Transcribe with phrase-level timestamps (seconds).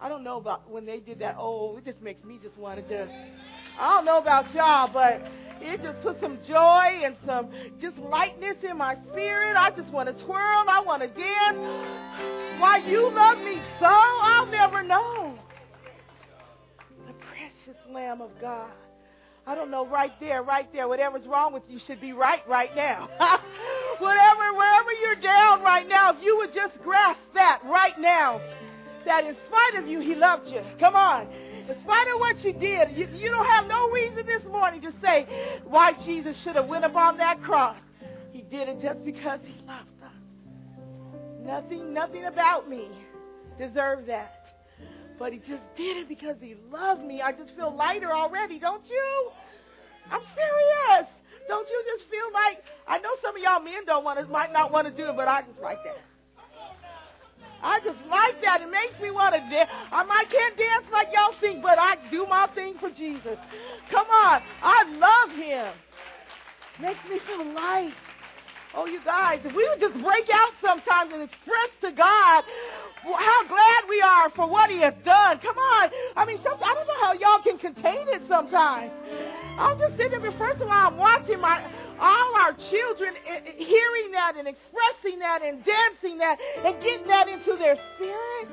[0.00, 1.36] I don't know about when they did that.
[1.38, 3.12] Oh, it just makes me just want to just.
[3.78, 5.22] I don't know about y'all, but
[5.60, 7.50] it just put some joy and some
[7.80, 9.56] just lightness in my spirit.
[9.56, 10.64] I just want to twirl.
[10.68, 12.60] I want to dance.
[12.60, 15.38] Why you love me so, I'll never know.
[17.06, 18.70] The precious Lamb of God.
[19.48, 20.88] I don't know, right there, right there.
[20.88, 23.08] Whatever's wrong with you should be right right now.
[23.98, 28.40] Whatever, wherever you're down right now, if you would just grasp that right now,
[29.06, 30.60] that in spite of you, He loved you.
[30.78, 31.26] Come on.
[31.32, 34.92] In spite of what you did, you, you don't have no reason this morning to
[35.02, 35.26] say
[35.64, 37.76] why Jesus should have went upon that cross.
[38.32, 40.12] He did it just because He loved us.
[41.42, 42.88] Nothing, nothing about me
[43.58, 44.32] deserved that.
[45.18, 47.22] But he just did it because he loved me.
[47.22, 49.30] I just feel lighter already, don't you?
[50.10, 51.08] I'm serious.
[51.48, 54.52] Don't you just feel like I know some of y'all men don't want to might
[54.52, 55.98] not want to do it, but I just like that.
[57.62, 58.60] I just like that.
[58.62, 59.70] It makes me want to dance.
[59.92, 63.38] I might can't dance like y'all think, but I do my thing for Jesus.
[63.90, 64.42] Come on.
[64.62, 65.72] I love him.
[66.80, 67.94] Makes me feel light.
[68.74, 72.44] Oh, you guys, if we would just break out sometimes and express to God
[73.14, 75.38] how glad we are for what He has done.
[75.38, 75.90] Come on.
[76.16, 78.90] I mean, some, I don't know how y'all can contain it sometimes.
[79.58, 81.62] I'm just sitting there, first of all, I'm watching my
[81.98, 83.14] all our children
[83.56, 88.48] hearing that and expressing that and dancing that and getting that into their spirit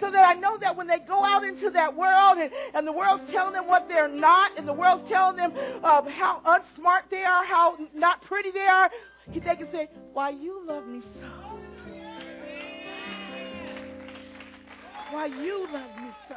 [0.00, 2.92] so that I know that when they go out into that world and, and the
[2.92, 5.52] world's telling them what they're not and the world's telling them
[5.84, 8.90] uh, how unsmart they are, how not pretty they are,
[9.28, 11.50] they can say, why you love me so.
[15.10, 16.36] why you love me so.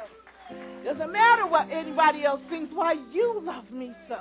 [0.83, 4.19] Doesn't matter what anybody else thinks, why you love me so.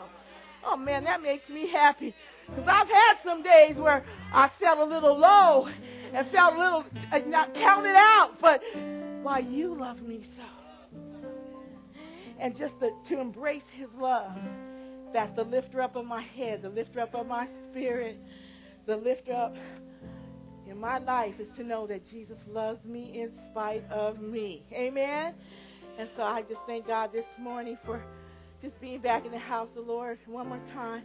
[0.64, 2.14] Oh man, that makes me happy.
[2.46, 5.68] Because I've had some days where I felt a little low
[6.14, 6.84] and felt a little
[7.26, 8.60] not counted out, but
[9.22, 10.98] why you love me so.
[12.38, 14.32] And just to, to embrace his love.
[15.12, 18.18] That's the lifter up of my head, the lifter up of my spirit,
[18.86, 19.54] the lifter up
[20.68, 24.62] in my life is to know that Jesus loves me in spite of me.
[24.72, 25.34] Amen.
[25.98, 28.02] And so I just thank God this morning for
[28.62, 31.02] just being back in the house of the Lord one more time.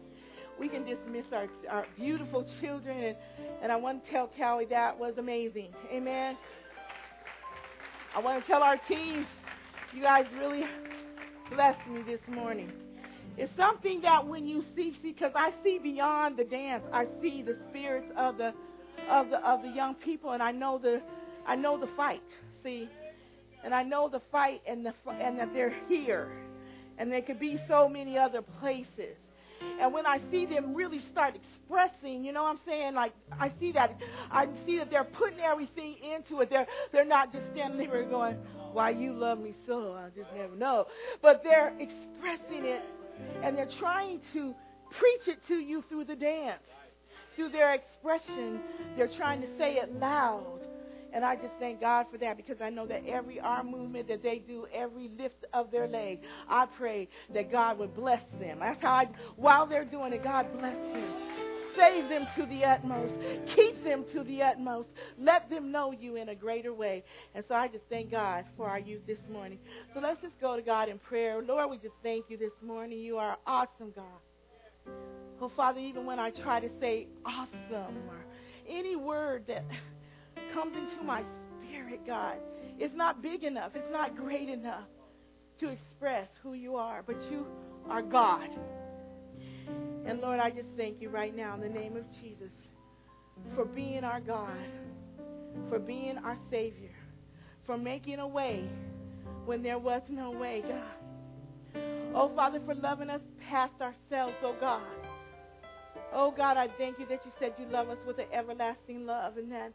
[0.59, 3.18] We can dismiss our, our beautiful children, and,
[3.63, 5.69] and I want to tell Callie that was amazing.
[5.91, 6.38] Amen.
[8.16, 9.25] I want to tell our teams,
[9.94, 10.63] you guys really
[11.51, 12.72] blessed me this morning.
[13.38, 17.44] It's something that when you see, see, because I see beyond the dance, I see
[17.44, 18.53] the spirits of the
[19.09, 21.01] of the of the young people, and I know the
[21.45, 22.24] I know the fight.
[22.63, 22.89] See,
[23.63, 26.31] and I know the fight and the and that they're here,
[26.97, 29.15] and there could be so many other places.
[29.79, 32.93] And when I see them really start expressing, you know what I'm saying?
[32.93, 33.99] Like I see that
[34.31, 36.49] I see that they're putting everything into it.
[36.49, 38.37] They're they're not just standing there going,
[38.73, 40.85] Why you love me so, I just never know.
[41.21, 42.83] But they're expressing it
[43.43, 44.53] and they're trying to
[44.99, 46.61] preach it to you through the dance
[47.37, 48.59] through their expression,
[48.97, 50.59] they're trying to say it loud.
[51.13, 54.22] And I just thank God for that because I know that every arm movement that
[54.23, 56.19] they do, every lift of their leg,
[56.50, 58.59] I pray that God would bless them.
[58.59, 61.13] That's how I, while they're doing it, God bless them.
[61.78, 63.13] Save them to the utmost.
[63.56, 64.88] Keep them to the utmost.
[65.19, 67.03] Let them know you in a greater way.
[67.35, 69.59] And so I just thank God for our youth this morning.
[69.94, 71.41] So let's just go to God in prayer.
[71.44, 73.00] Lord, we just thank you this morning.
[73.00, 74.95] You are awesome, God.
[75.39, 78.25] Oh, Father, even when I try to say awesome or
[78.68, 79.63] any word that
[80.57, 81.23] comes into my
[81.62, 82.38] spirit, God,
[82.79, 83.73] it's not big enough.
[83.75, 84.88] It's not great enough
[85.59, 87.45] to express who you are, but you
[87.88, 88.50] are God.
[90.07, 92.50] And Lord, I just thank you right now in the name of Jesus
[93.56, 94.57] for being our God,
[95.69, 96.95] for being our Savior,
[97.68, 98.68] for making a way
[99.45, 101.84] when there was no way, God.
[102.16, 104.81] Oh, Father, for loving us past ourselves, oh God.
[106.13, 109.38] Oh God, I thank you that you said you love us with an everlasting love
[109.38, 109.72] and that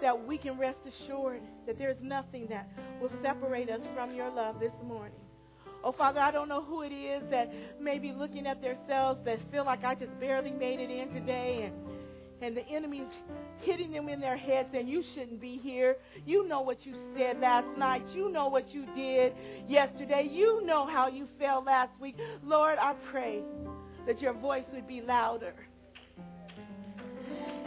[0.00, 2.68] that we can rest assured that there is nothing that
[3.00, 5.18] will separate us from your love this morning.
[5.82, 7.50] Oh Father, I don't know who it is that
[7.80, 11.62] may be looking at themselves that feel like I just barely made it in today
[11.64, 11.74] and
[12.42, 13.06] and the enemy's
[13.60, 15.96] hitting them in their heads and You shouldn't be here.
[16.24, 18.02] You know what you said last night.
[18.14, 19.34] You know what you did
[19.68, 20.26] yesterday.
[20.30, 22.16] You know how you felt last week.
[22.42, 23.42] Lord, I pray
[24.06, 25.54] that your voice would be louder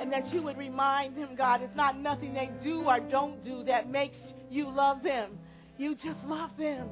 [0.03, 3.63] and that you would remind them, God, it's not nothing they do or don't do
[3.63, 4.17] that makes
[4.49, 5.39] you love them.
[5.77, 6.89] You just love them.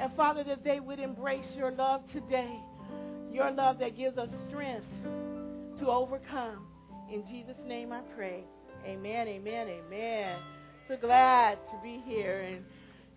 [0.00, 2.58] And Father, that they would embrace your love today,
[3.32, 4.88] your love that gives us strength
[5.78, 6.66] to overcome.
[7.12, 8.42] In Jesus' name I pray.
[8.84, 10.36] Amen, amen, amen.
[10.88, 12.40] So glad to be here.
[12.40, 12.64] And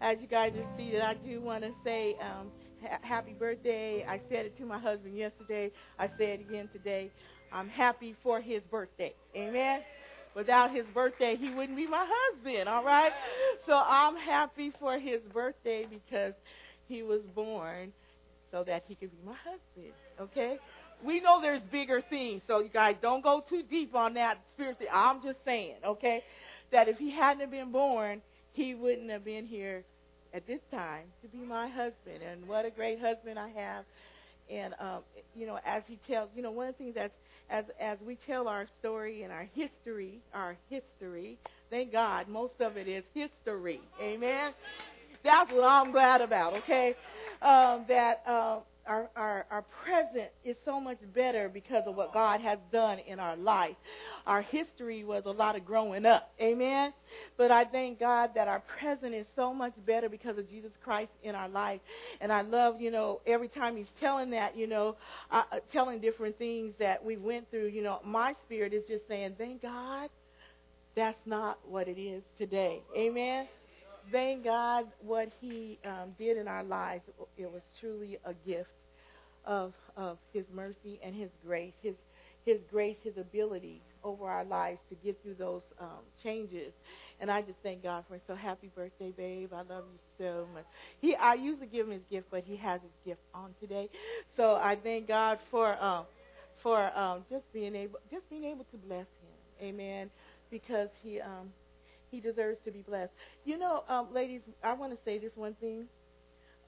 [0.02, 2.52] as you guys are seated, I do want to say um,
[2.88, 4.06] ha- happy birthday.
[4.08, 5.72] I said it to my husband yesterday.
[5.98, 7.10] I say it again today.
[7.52, 9.14] I'm happy for his birthday.
[9.36, 9.82] Amen.
[10.36, 13.12] Without his birthday, he wouldn't be my husband, all right?
[13.66, 16.34] So I'm happy for his birthday because
[16.90, 17.94] he was born
[18.52, 20.58] so that he could be my husband, okay?
[21.04, 24.90] We know there's bigger things, so you guys don't go too deep on that spiritually.
[24.94, 26.22] I'm just saying, okay,
[26.72, 28.22] that if he hadn't been born,
[28.54, 29.84] he wouldn't have been here
[30.34, 32.22] at this time to be my husband.
[32.30, 33.86] And what a great husband I have.
[34.50, 35.00] And um,
[35.36, 37.14] you know, as he tells, you know, one of the things that's
[37.50, 41.38] as as we tell our story and our history, our history.
[41.70, 43.82] Thank God, most of it is history.
[44.02, 44.52] Amen.
[45.24, 46.54] That's what I'm glad about.
[46.64, 46.96] Okay,
[47.42, 52.42] um, that uh, our, our our present is so much better because of what God
[52.42, 53.76] has done in our life.
[54.26, 56.32] Our history was a lot of growing up.
[56.42, 56.94] Amen.
[57.38, 61.12] But I thank God that our present is so much better because of Jesus Christ
[61.24, 61.82] in our life.
[62.22, 64.96] And I love, you know, every time he's telling that, you know,
[65.32, 69.08] uh, uh, telling different things that we went through, you know, my spirit is just
[69.08, 70.10] saying, thank God
[70.96, 72.82] that's not what it is today.
[72.98, 73.48] Amen.
[74.12, 77.04] Thank God what he um, did in our lives.
[77.38, 78.70] It was truly a gift
[79.46, 81.96] of of his mercy and his grace, his
[82.46, 86.74] his grace, his ability over our lives to get through those um, changes.
[87.20, 88.22] And I just thank God for it.
[88.28, 89.52] So happy birthday, babe.
[89.54, 90.66] I love you so much.
[91.02, 93.90] He I usually give him his gift, but he has his gift on today.
[94.38, 96.06] So I thank God for um
[96.62, 99.68] for um just being able just being able to bless him.
[99.68, 100.10] Amen.
[100.52, 101.52] Because he um
[102.12, 103.12] he deserves to be blessed.
[103.44, 105.86] You know, um, ladies, I want to say this one thing.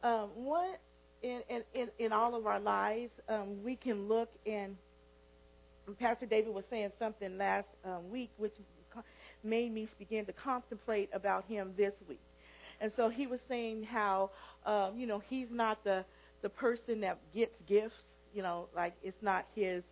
[0.04, 0.74] Um, one
[1.24, 1.42] in,
[1.74, 4.76] in, in all of our lives, um, we can look and
[6.00, 8.54] Pastor David was saying something last um, week, which
[9.44, 12.20] made me begin to contemplate about him this week.
[12.82, 14.32] And so he was saying how,
[14.66, 16.04] um, you know, he's not the
[16.44, 17.96] the person that gets gifts.
[18.34, 19.84] You know, like it's not his.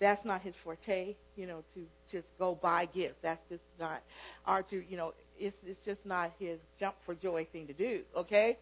[0.00, 1.14] That's not his forte.
[1.36, 3.16] You know, to just go buy gifts.
[3.22, 4.02] That's just not.
[4.46, 8.02] Or to, you know, it's it's just not his jump for joy thing to do.
[8.16, 8.58] Okay,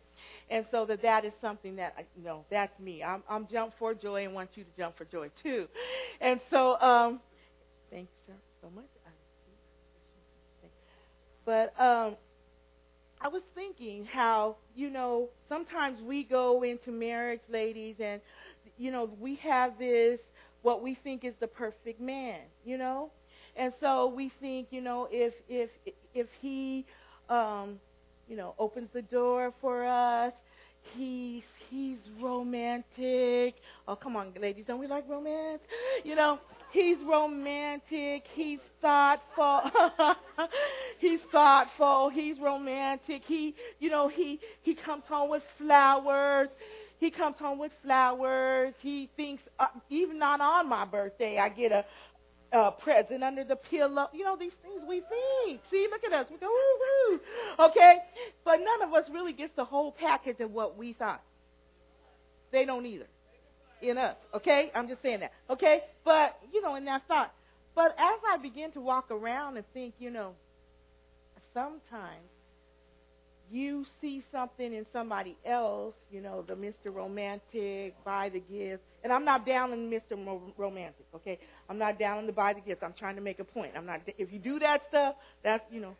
[0.51, 3.03] and so that that is something that you know that's me.
[3.03, 5.67] I'm I'm jump for joy and want you to jump for joy too.
[6.21, 7.21] And so um,
[7.91, 8.13] thanks
[8.63, 8.85] so much.
[11.45, 12.17] But um,
[13.21, 18.21] I was thinking how you know sometimes we go into marriage, ladies, and
[18.79, 20.21] you know we have this
[20.63, 23.11] what we think is the perfect man, you know,
[23.57, 25.71] and so we think you know if if
[26.15, 26.85] if he
[27.29, 27.79] um,
[28.29, 30.33] you know opens the door for us,
[30.97, 33.55] he's he's romantic.
[33.89, 35.61] Oh come on, ladies, don't we like romance?
[36.05, 36.39] You know,
[36.77, 38.25] He's romantic.
[38.35, 39.63] He's thoughtful.
[40.99, 42.11] he's thoughtful.
[42.11, 43.23] He's romantic.
[43.27, 46.49] He, you know, he he comes home with flowers.
[46.99, 48.75] He comes home with flowers.
[48.81, 51.85] He thinks, uh, even not on my birthday, I get a,
[52.53, 54.09] a present under the pillow.
[54.13, 55.61] You know, these things we think.
[55.71, 56.27] See, look at us.
[56.31, 57.21] We go, woo woo.
[57.67, 57.99] Okay?
[58.45, 61.23] But none of us really gets the whole package of what we thought.
[62.51, 63.07] They don't either
[63.83, 64.17] in us.
[64.35, 64.71] Okay?
[64.75, 65.33] I'm just saying that.
[65.51, 65.81] Okay?
[66.05, 67.33] But, you know, in that thought.
[67.75, 70.33] But as I begin to walk around and think, you know,
[71.53, 72.25] sometimes
[73.51, 76.93] you see something in somebody else, you know, the Mr.
[76.93, 78.83] Romantic, buy the gift.
[79.05, 80.17] And I'm not down in Mr.
[80.57, 81.39] Romantic, okay?
[81.69, 82.83] I'm not down in the buy the gift.
[82.83, 83.73] I'm trying to make a point.
[83.77, 85.95] I'm not if you do that stuff, that's, you know,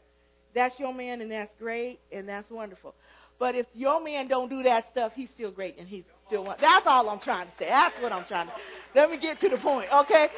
[0.55, 2.95] that's your man and that's great and that's wonderful.
[3.39, 6.61] But if your man don't do that stuff, he's still great and he's still want.
[6.61, 7.67] That's all I'm trying to say.
[7.69, 8.53] That's what I'm trying to.
[8.95, 10.29] Let me get to the point, okay?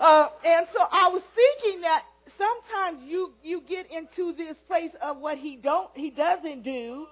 [0.00, 2.02] Uh, and so I was thinking that
[2.40, 7.06] sometimes you you get into this place of what he don't he doesn't do,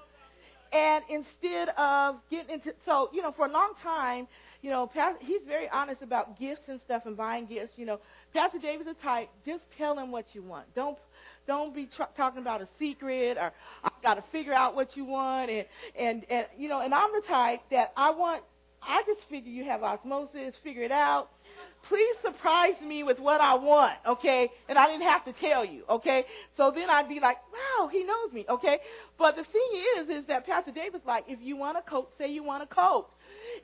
[0.72, 4.26] and instead of getting into so you know for a long time
[4.62, 7.72] you know Pastor, he's very honest about gifts and stuff and buying gifts.
[7.76, 8.00] You know,
[8.32, 9.28] Pastor David's a type.
[9.46, 10.74] Just tell him what you want.
[10.74, 10.98] Don't
[11.46, 13.52] don't be tr- talking about a secret or
[13.84, 15.66] I got to figure out what you want and
[15.98, 16.80] and and you know.
[16.80, 18.42] And I'm the type that I want.
[18.82, 20.54] I just figure you have osmosis.
[20.62, 21.30] Figure it out.
[21.88, 24.50] Please surprise me with what I want, okay?
[24.68, 26.24] And I didn't have to tell you, okay?
[26.56, 28.78] So then I'd be like, wow, he knows me, okay?
[29.18, 32.30] But the thing is, is that Pastor David's like, if you want a coat, say
[32.30, 33.08] you want a coat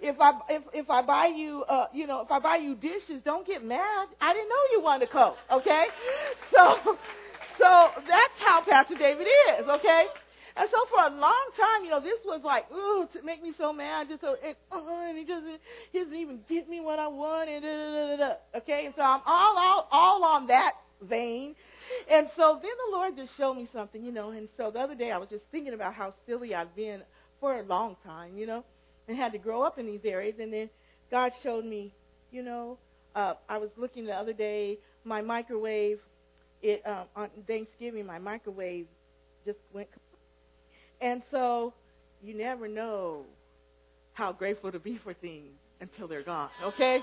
[0.00, 3.23] if I if if I buy you uh you know if I buy you dishes,
[3.25, 4.09] don't get mad.
[4.21, 5.37] I didn't know you wanted a coat.
[5.52, 5.87] Okay,
[6.54, 6.97] so
[7.59, 9.26] so that's how Pastor David
[9.59, 10.07] is, okay?
[10.56, 13.52] And so for a long time, you know, this was like, ooh, to make me
[13.58, 14.08] so mad.
[14.08, 17.50] Just so, and, uh, and he doesn't, he doesn't even get me what I want,
[17.50, 18.87] and da, da, da, da, okay.
[18.87, 21.56] And so I'm all, all, all on that vein.
[22.11, 24.30] And so then the Lord just showed me something, you know.
[24.30, 27.02] And so the other day I was just thinking about how silly I've been
[27.40, 28.64] for a long time, you know,
[29.08, 30.37] and had to grow up in these areas.
[30.40, 30.70] And then
[31.11, 31.92] God showed me,
[32.30, 32.78] you know,
[33.16, 35.99] uh, I was looking the other day, my microwave,
[36.62, 38.87] it um, on Thanksgiving, my microwave
[39.44, 39.88] just went.
[41.04, 41.75] And so
[42.23, 43.25] you never know
[44.14, 47.00] how grateful to be for things until they're gone, okay?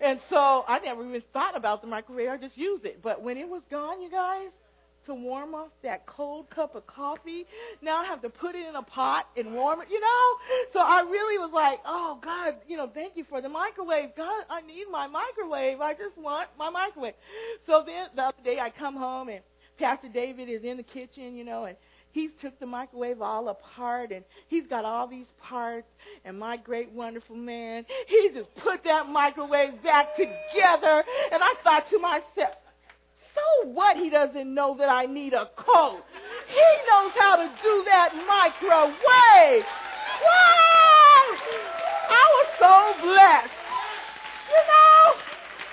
[0.00, 2.30] And so I never even thought about the microwave.
[2.30, 3.00] I just used it.
[3.02, 4.48] But when it was gone, you guys,
[5.04, 7.44] to warm up that cold cup of coffee,
[7.82, 10.26] now I have to put it in a pot and warm it, you know?
[10.72, 14.10] So I really was like, oh, God, you know, thank you for the microwave.
[14.16, 15.82] God, I need my microwave.
[15.82, 17.14] I just want my microwave.
[17.66, 19.40] So then the other day I come home and
[19.78, 21.76] Pastor David is in the kitchen, you know, and
[22.18, 25.86] He's took the microwave all apart and he's got all these parts
[26.24, 31.88] and my great wonderful man, he just put that microwave back together and I thought
[31.90, 32.58] to myself,
[33.36, 36.02] so what he doesn't know that I need a coat.
[36.48, 39.64] He knows how to do that microwave.
[40.26, 41.22] Wow!
[42.10, 42.74] I was so
[43.06, 43.54] blessed.
[44.50, 45.02] You know,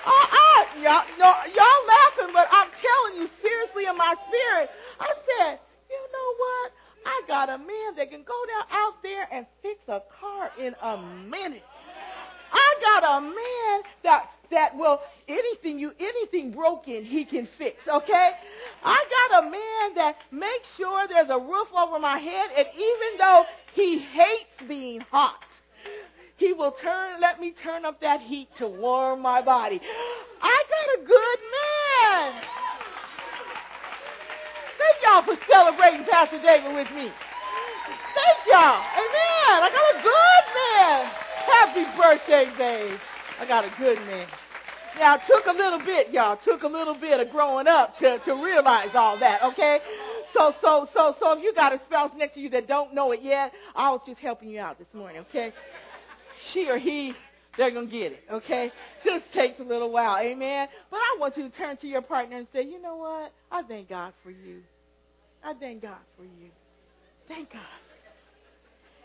[0.06, 5.58] uh, uh, y'all, y'all laughing, but I'm telling you seriously in my spirit, I said,
[5.88, 6.72] you know what?
[7.06, 10.74] I got a man that can go down out there and fix a car in
[10.82, 10.96] a
[11.28, 11.62] minute.
[12.52, 18.30] I got a man that that will anything you anything broken he can fix, okay?
[18.84, 23.18] I got a man that makes sure there's a roof over my head and even
[23.18, 25.40] though he hates being hot,
[26.36, 29.80] he will turn let me turn up that heat to warm my body.
[30.42, 31.75] I got a good man.
[34.86, 37.10] Thank y'all for celebrating Pastor David with me.
[37.10, 38.78] Thank y'all.
[38.78, 39.56] Amen.
[39.58, 41.10] I got a good man.
[41.42, 42.98] Happy birthday, babe.
[43.40, 44.28] I got a good man.
[44.98, 46.38] Now, it took a little bit, y'all.
[46.44, 49.80] Took a little bit of growing up to, to realize all that, okay?
[50.32, 53.10] So, so, so, so if you got a spouse next to you that don't know
[53.10, 55.52] it yet, I was just helping you out this morning, okay?
[56.52, 57.12] She or he,
[57.58, 58.70] they're going to get it, okay?
[59.04, 60.68] Just takes a little while, amen?
[60.90, 63.32] But I want you to turn to your partner and say, you know what?
[63.50, 64.62] I thank God for you.
[65.46, 66.50] I thank God for you.
[67.28, 67.62] Thank God.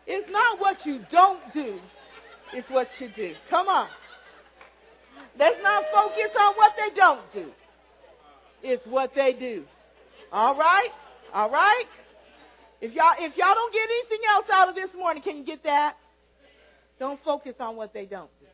[0.07, 1.79] It's not what you don't do,
[2.53, 3.33] it's what you do.
[3.49, 3.87] Come on.
[5.37, 7.51] Let's not focus on what they don't do.
[8.63, 9.63] It's what they do.
[10.31, 10.89] All right?
[11.31, 11.85] All right?
[12.81, 15.63] If y'all if y'all don't get anything else out of this morning, can you get
[15.63, 15.95] that?
[16.97, 18.47] Don't focus on what they don't do.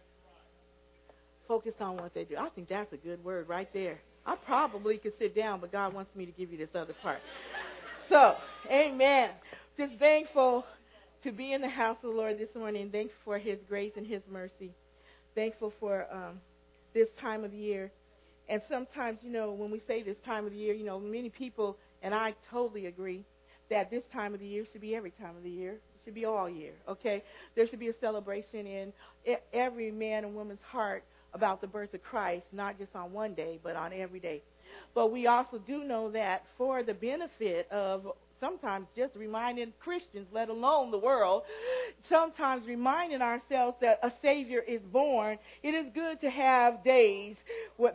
[1.48, 2.36] Focus on what they do.
[2.38, 4.00] I think that's a good word right there.
[4.26, 7.20] I probably could sit down, but God wants me to give you this other part.
[8.10, 8.36] So,
[8.72, 9.32] amen.
[9.78, 10.64] Just thankful
[11.24, 12.90] to be in the house of the Lord this morning.
[12.90, 14.72] Thankful for His grace and His mercy.
[15.36, 16.40] Thankful for um,
[16.94, 17.92] this time of year.
[18.48, 21.30] And sometimes, you know, when we say this time of the year, you know, many
[21.30, 23.26] people, and I totally agree,
[23.70, 25.74] that this time of the year should be every time of the year.
[25.74, 27.22] It should be all year, okay?
[27.56, 28.94] There should be a celebration in
[29.52, 33.60] every man and woman's heart about the birth of Christ, not just on one day,
[33.62, 34.42] but on every day.
[34.94, 38.08] But we also do know that for the benefit of
[38.40, 41.44] sometimes just reminding Christians, let alone the world,
[42.10, 47.36] sometimes reminding ourselves that a Savior is born, it is good to have days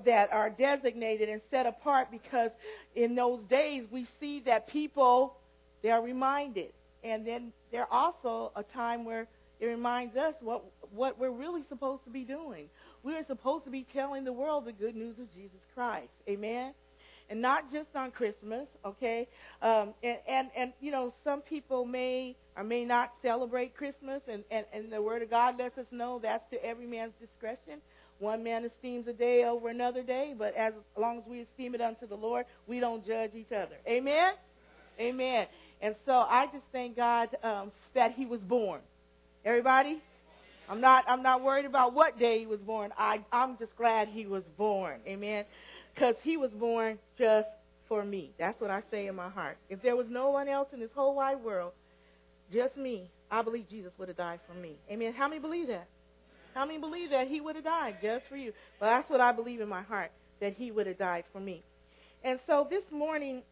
[0.05, 2.51] that are designated and set apart because
[2.95, 5.37] in those days we see that people,
[5.83, 6.73] they are reminded.
[7.05, 9.27] And then they're also a time where
[9.61, 10.65] it reminds us what,
[10.95, 12.69] what we're really supposed to be doing.
[13.03, 16.11] We're supposed to be telling the world the good news of Jesus Christ.
[16.29, 16.73] Amen?
[17.33, 19.27] and not just on Christmas, okay?
[19.63, 24.45] Um, and, and, and, you know, some people may or may not celebrate Christmas, and,
[24.51, 27.81] and, and the Word of God lets us know that's to every man's discretion.
[28.19, 31.81] One man esteems a day over another day, but as long as we esteem it
[31.81, 33.77] unto the Lord, we don't judge each other.
[33.89, 34.35] Amen?
[35.01, 35.47] Amen.
[35.81, 38.83] And so I just thank God um, that He was born.
[39.45, 40.03] Everybody?
[40.69, 41.05] I'm not.
[41.09, 42.93] I'm not worried about what day He was born.
[42.97, 45.01] I, I'm just glad He was born.
[45.07, 45.45] Amen
[45.95, 47.49] because he was born just
[47.89, 48.31] for me.
[48.39, 49.59] That's what I say in my heart.
[49.69, 51.73] If there was no one else in this whole wide world,
[52.53, 54.77] just me, I believe Jesus would have died for me.
[54.91, 55.13] Amen.
[55.13, 55.89] How many believe that?
[56.55, 58.53] How many believe that he would have died just for you?
[58.81, 61.63] Well, that's what I believe in my heart, that he would have died for me.
[62.25, 63.43] And so this morning,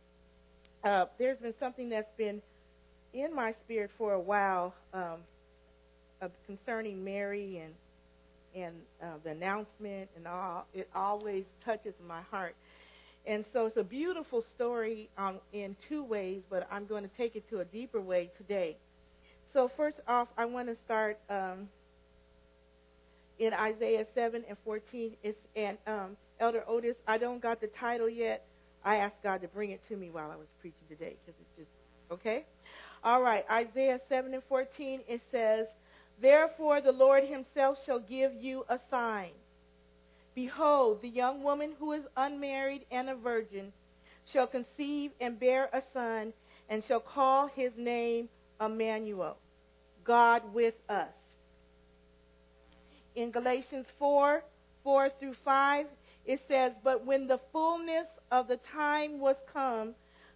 [0.84, 2.42] uh, there's been something that's been
[3.12, 5.20] in my spirit for a while um,
[6.46, 7.74] concerning Mary and
[8.54, 12.56] and uh, the announcement and all, it always touches my heart.
[13.26, 17.36] And so it's a beautiful story um, in two ways, but I'm going to take
[17.36, 18.76] it to a deeper way today.
[19.52, 21.68] So first off, I want to start um,
[23.38, 25.12] in Isaiah 7 and 14.
[25.22, 28.46] It's, and um, Elder Otis, I don't got the title yet,
[28.84, 31.58] I asked God to bring it to me while I was preaching today because it's
[31.58, 31.70] just,
[32.10, 32.46] okay?
[33.04, 35.66] All right, Isaiah 7 and 14, it says,
[36.20, 39.30] Therefore the Lord himself shall give you a sign.
[40.34, 43.72] Behold, the young woman who is unmarried and a virgin
[44.32, 46.32] shall conceive and bear a son,
[46.68, 48.28] and shall call his name
[48.60, 49.36] Emmanuel,
[50.04, 51.08] God with us.
[53.16, 54.42] In Galatians 4
[54.84, 55.86] 4 through 5,
[56.26, 59.94] it says, But when the fullness of the time was come,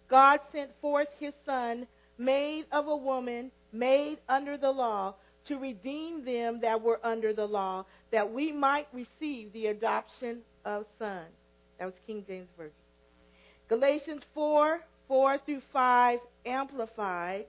[0.09, 1.87] God sent forth his Son,
[2.17, 5.15] made of a woman, made under the law,
[5.47, 10.85] to redeem them that were under the law, that we might receive the adoption of
[10.97, 11.31] sons.
[11.79, 12.73] That was King James Version.
[13.67, 17.45] Galatians 4 4 through 5, amplified,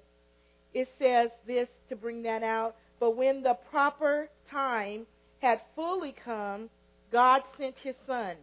[0.75, 2.77] it says this to bring that out.
[3.01, 5.07] But when the proper time
[5.41, 6.69] had fully come,
[7.11, 8.37] God sent his son,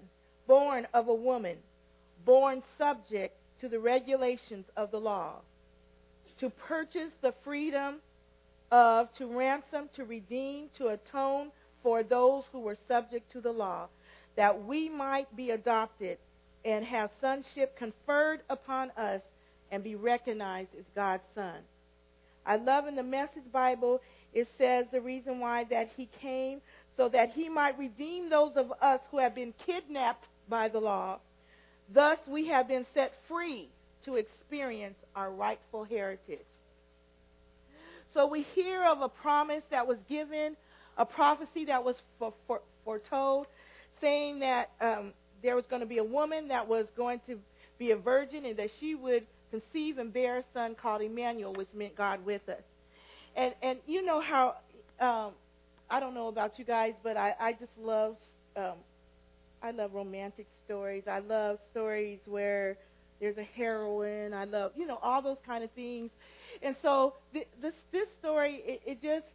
[0.47, 1.57] born of a woman,
[2.25, 5.41] born subject to the regulations of the law,
[6.39, 7.95] to purchase the freedom
[8.73, 11.51] of, to ransom, to redeem, to atone
[11.83, 13.87] for those who were subject to the law,
[14.35, 16.17] that we might be adopted
[16.65, 19.21] and have sonship conferred upon us
[19.71, 21.57] and be recognized as God's son.
[22.47, 24.01] I love in the Message Bible,
[24.33, 26.59] it says the reason why that he came
[26.97, 31.19] so that he might redeem those of us who have been kidnapped by the law.
[31.93, 33.69] Thus, we have been set free
[34.05, 36.39] to experience our rightful heritage.
[38.13, 40.55] So, we hear of a promise that was given,
[40.97, 41.95] a prophecy that was
[42.85, 43.47] foretold,
[44.01, 47.39] saying that um, there was going to be a woman that was going to
[47.79, 51.67] be a virgin and that she would conceive and bear a son called Emmanuel, which
[51.73, 52.61] meant God with us.
[53.35, 54.55] And and you know how
[54.99, 55.31] um,
[55.89, 58.15] I don't know about you guys, but I, I just love
[58.55, 58.75] um,
[59.61, 61.03] I love romantic stories.
[61.07, 62.77] I love stories where
[63.19, 64.33] there's a heroine.
[64.33, 66.11] I love you know all those kind of things.
[66.63, 69.25] And so th- this this story it, it just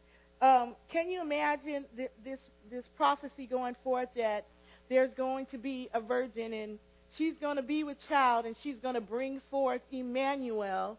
[0.41, 2.39] um, can you imagine th- this
[2.71, 4.47] this prophecy going forth that
[4.89, 6.79] there's going to be a virgin and
[7.17, 10.99] she's going to be with child and she's going to bring forth Emmanuel,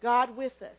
[0.00, 0.76] God with us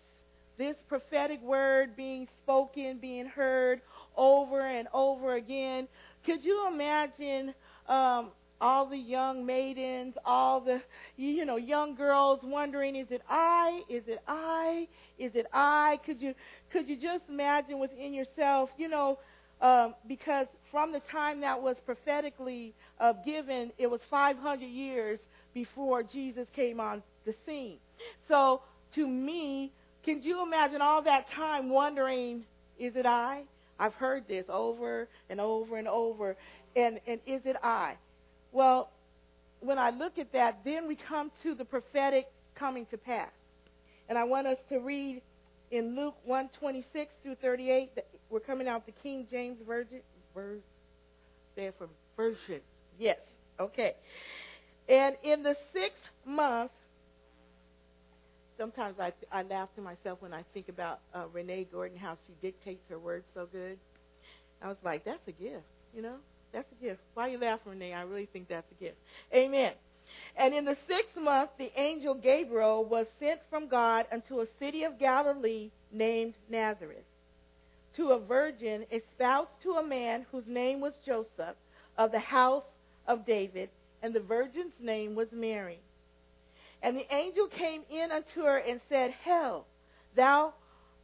[0.60, 3.82] this prophetic word being spoken, being heard
[4.15, 5.88] over and over again.
[6.26, 7.54] Could you imagine
[7.88, 10.82] um, all the young maidens, all the
[11.17, 13.82] you know young girls wondering, is it I?
[13.89, 14.88] Is it I?
[15.17, 16.00] Is it I?
[16.06, 16.34] Could you
[16.72, 19.19] could you just imagine within yourself, you know,
[19.62, 25.19] um, because from the time that was prophetically uh, given, it was 500 years
[25.54, 27.78] before Jesus came on the scene.
[28.28, 28.62] So
[28.95, 29.72] to me,
[30.04, 32.43] can you imagine all that time wondering,
[32.80, 33.43] is it I?
[33.80, 36.36] I've heard this over and over and over.
[36.76, 37.95] And, and is it I?
[38.51, 38.91] Well,
[39.62, 43.29] when I look at that, then we come to the prophetic coming to pass.
[44.07, 45.21] And I want us to read
[45.71, 47.91] in Luke 126 through 38.
[48.29, 50.01] We're coming out the King James Version.
[50.33, 50.57] Ver,
[51.55, 52.62] there for version.
[52.97, 53.17] Yes.
[53.59, 53.93] Okay.
[54.88, 56.71] And in the sixth month,
[58.57, 62.33] sometimes I, I laugh to myself when I think about uh, Renee Gordon, how she
[62.41, 63.77] dictates her words so good.
[64.62, 65.63] I was like, that's a gift,
[65.95, 66.15] you know?
[66.53, 67.01] That's a gift.
[67.13, 67.93] Why are you laughing, Renee?
[67.93, 68.97] I really think that's a gift.
[69.33, 69.73] Amen.
[70.35, 74.83] And in the sixth month, the angel Gabriel was sent from God unto a city
[74.83, 77.05] of Galilee named Nazareth,
[77.97, 81.55] to a virgin espoused to a man whose name was Joseph,
[81.97, 82.63] of the house
[83.07, 83.69] of David,
[84.01, 85.79] and the virgin's name was Mary.
[86.81, 89.65] And the angel came in unto her and said, Hail,
[90.15, 90.53] thou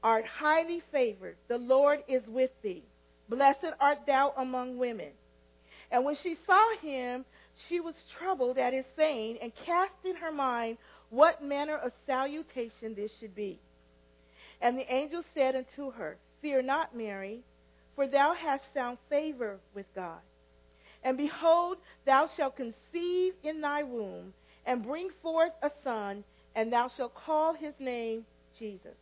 [0.02, 1.36] art highly favored.
[1.50, 2.84] The Lord is with thee.
[3.28, 5.10] Blessed art thou among women.
[5.92, 7.26] And when she saw him,
[7.70, 10.78] she was troubled at his saying, and cast in her mind
[11.10, 13.60] what manner of salutation this should be.
[14.62, 17.42] And the angel said unto her, Fear not, Mary,
[17.96, 20.20] for thou hast found favor with God.
[21.04, 24.34] And behold, thou shalt conceive in thy womb
[24.66, 26.24] and bring forth a son,
[26.56, 28.26] and thou shalt call his name
[28.58, 28.98] Jesus.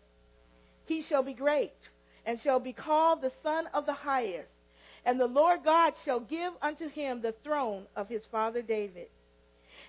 [0.85, 1.73] He shall be great,
[2.25, 4.49] and shall be called the Son of the Highest.
[5.05, 9.07] And the Lord God shall give unto him the throne of his father David.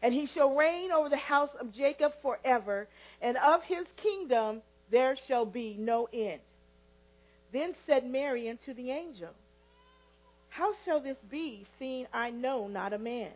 [0.03, 2.89] And he shall reign over the house of Jacob forever,
[3.23, 6.41] and of his kingdom there shall be no end.
[7.53, 9.31] Then said Mary unto the angel,
[10.49, 13.31] How shall this be, seeing I know not a man?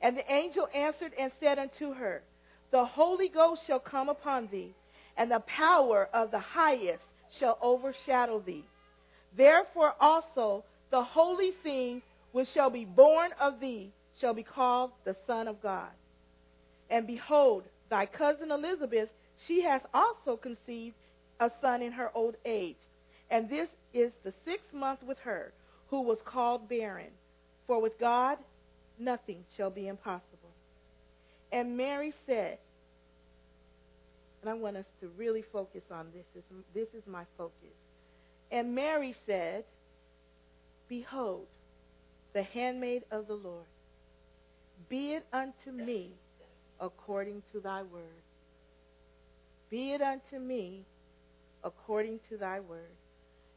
[0.00, 2.22] And the angel answered and said unto her,
[2.70, 4.72] The Holy Ghost shall come upon thee,
[5.16, 7.02] and the power of the highest
[7.38, 8.64] shall overshadow thee.
[9.36, 10.64] Therefore also
[10.96, 12.00] the holy thing
[12.32, 15.90] which shall be born of thee shall be called the Son of God.
[16.88, 19.10] And behold, thy cousin Elizabeth,
[19.46, 20.94] she has also conceived
[21.38, 22.78] a son in her old age.
[23.30, 25.52] And this is the sixth month with her,
[25.90, 27.10] who was called barren.
[27.66, 28.38] For with God
[28.98, 30.54] nothing shall be impossible.
[31.52, 32.56] And Mary said,
[34.40, 36.24] and I want us to really focus on this.
[36.72, 37.76] This is my focus.
[38.50, 39.64] And Mary said,
[40.88, 41.46] Behold,
[42.32, 43.66] the handmaid of the Lord.
[44.88, 46.10] Be it unto me
[46.80, 48.22] according to thy word.
[49.70, 50.84] Be it unto me
[51.64, 52.94] according to thy word.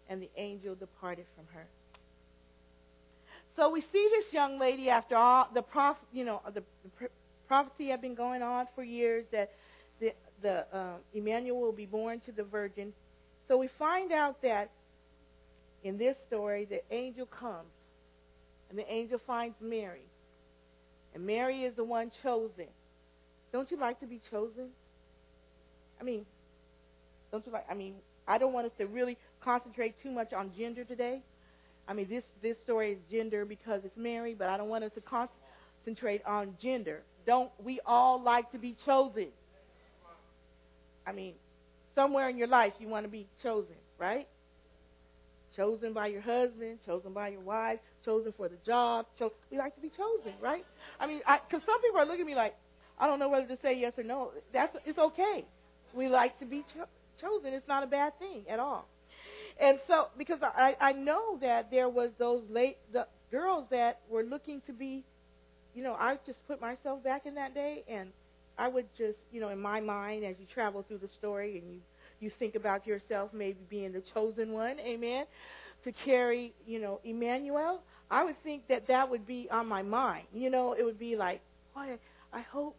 [0.09, 1.67] And the angel departed from her.
[3.55, 6.63] So we see this young lady after all the prof, you know, the,
[6.99, 7.09] the
[7.47, 9.51] prophecy had been going on for years that
[9.99, 12.93] the, the uh, Emmanuel will be born to the virgin.
[13.47, 14.71] So we find out that
[15.83, 17.69] in this story, the angel comes,
[18.69, 20.05] and the angel finds Mary,
[21.13, 22.67] and Mary is the one chosen.
[23.51, 24.69] Don't you like to be chosen?
[25.99, 26.25] I mean,
[27.31, 27.65] don't you like?
[27.69, 27.95] I mean,
[28.27, 31.21] I don't want us to really concentrate too much on gender today.
[31.87, 34.91] I mean, this this story is gender because it's Mary, but I don't want us
[34.95, 37.01] to concentrate on gender.
[37.25, 39.27] Don't we all like to be chosen?
[41.05, 41.33] I mean,
[41.95, 44.27] somewhere in your life you want to be chosen, right?
[45.55, 49.05] Chosen by your husband, chosen by your wife, chosen for the job.
[49.51, 50.65] We like to be chosen, right?
[50.99, 52.55] I mean, because some people are looking at me like,
[52.99, 54.31] I don't know whether to say yes or no.
[54.53, 55.45] That's it's okay.
[55.93, 56.87] We like to be cho-
[57.19, 57.53] chosen.
[57.53, 58.87] It's not a bad thing at all.
[59.59, 64.23] And so, because I I know that there was those late the girls that were
[64.23, 65.03] looking to be,
[65.75, 68.09] you know, I just put myself back in that day, and
[68.57, 71.73] I would just, you know, in my mind as you travel through the story and
[71.73, 71.79] you
[72.21, 75.25] you think about yourself maybe being the chosen one, amen,
[75.83, 77.81] to carry, you know, Emmanuel.
[78.11, 80.27] I would think that that would be on my mind.
[80.33, 81.41] You know, it would be like,
[81.75, 81.97] boy,
[82.33, 82.75] I hope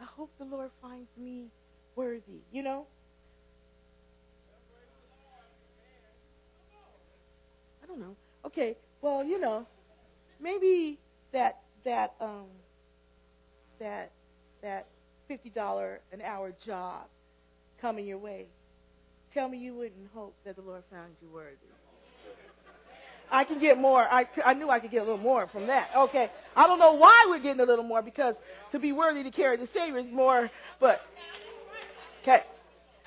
[0.00, 1.46] I hope the Lord finds me
[1.96, 2.86] worthy, you know?
[7.82, 8.16] I don't know.
[8.44, 9.66] Okay, well, you know,
[10.40, 10.98] maybe
[11.32, 12.46] that that um
[13.78, 14.10] that
[14.62, 14.86] that
[15.28, 17.06] fifty dollar an hour job
[17.80, 18.46] coming your way.
[19.36, 21.56] Tell me you wouldn't hope that the Lord found you worthy.
[23.30, 24.00] I can get more.
[24.00, 25.90] I, I knew I could get a little more from that.
[25.94, 26.30] Okay.
[26.56, 28.34] I don't know why we're getting a little more because
[28.72, 31.02] to be worthy to carry the Savior is more, but,
[32.22, 32.44] okay.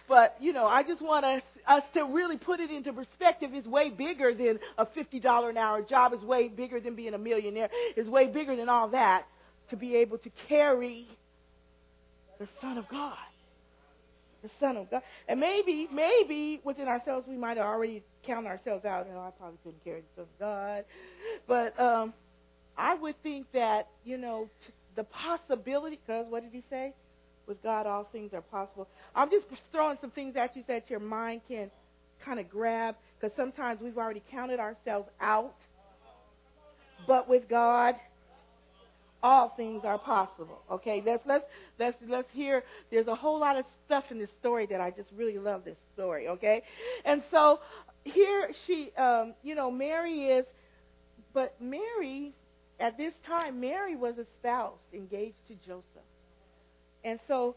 [0.07, 3.49] But, you know, I just want us, us to really put it into perspective.
[3.55, 6.13] It's way bigger than a $50 an hour job.
[6.13, 7.69] It's way bigger than being a millionaire.
[7.97, 9.23] It's way bigger than all that
[9.71, 11.07] to be able to carry
[12.37, 13.17] the Son of God
[14.41, 15.02] the Son of God.
[15.28, 19.08] And maybe, maybe within ourselves we might have already count ourselves out.
[19.08, 20.86] You know, I probably couldn't carry the Son of God.
[21.47, 22.13] But um,
[22.78, 26.93] I would think that, you know, t- the possibility, because what did he say?
[27.47, 28.88] With God, all things are possible.
[29.15, 31.71] I'm just throwing some things at you that your mind can
[32.23, 35.56] kind of grab, because sometimes we've already counted ourselves out.
[37.08, 37.95] But with God,
[39.21, 40.62] all things are possible.
[40.71, 41.45] Okay, let's let's
[41.77, 42.63] let's let's hear.
[42.91, 45.77] There's a whole lot of stuff in this story that I just really love this
[45.93, 46.27] story.
[46.29, 46.63] Okay,
[47.05, 47.60] and so
[48.03, 50.45] here she, um, you know, Mary is,
[51.34, 52.34] but Mary
[52.79, 55.84] at this time, Mary was a spouse engaged to Joseph,
[57.03, 57.55] and so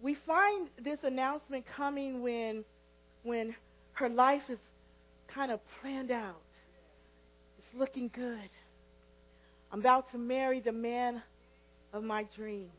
[0.00, 2.64] we find this announcement coming when
[3.22, 3.54] when
[3.92, 4.58] her life is
[5.28, 6.40] kind of planned out.
[7.58, 8.50] It's looking good
[9.74, 11.20] I'm about to marry the man
[11.92, 12.70] of my dreams.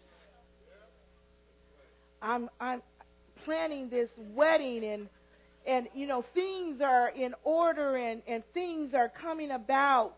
[2.22, 2.82] I'm I'm
[3.44, 5.10] planning this wedding and
[5.68, 10.14] and you know things are in order and and things are coming about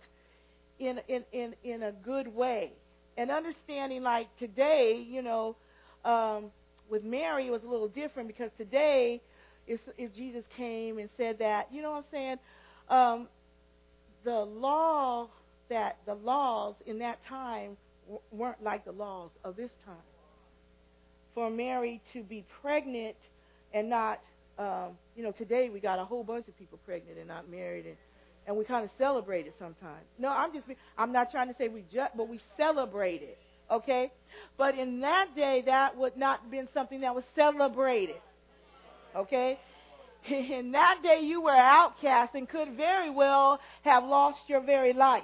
[0.77, 2.73] in in in in a good way
[3.17, 5.55] and understanding like today you know
[6.05, 6.51] um
[6.91, 9.19] with Mary it was a little different because today
[9.65, 12.37] if if Jesus came and said that you know what I'm saying
[12.87, 13.27] um
[14.23, 15.29] the law
[15.69, 17.77] that the laws in that time
[18.31, 19.95] weren't like the laws of this time.
[21.33, 23.15] For Mary to be pregnant
[23.73, 24.19] and not,
[24.57, 27.85] um, you know, today we got a whole bunch of people pregnant and not married,
[27.85, 27.97] and
[28.47, 30.05] and we kind of celebrate it sometimes.
[30.17, 30.65] No, I'm just,
[30.97, 33.37] I'm not trying to say we just, but we celebrate it,
[33.69, 34.09] okay?
[34.57, 38.21] But in that day, that would not have been something that was celebrated,
[39.15, 39.59] okay?
[40.29, 45.23] In that day, you were outcast and could very well have lost your very life.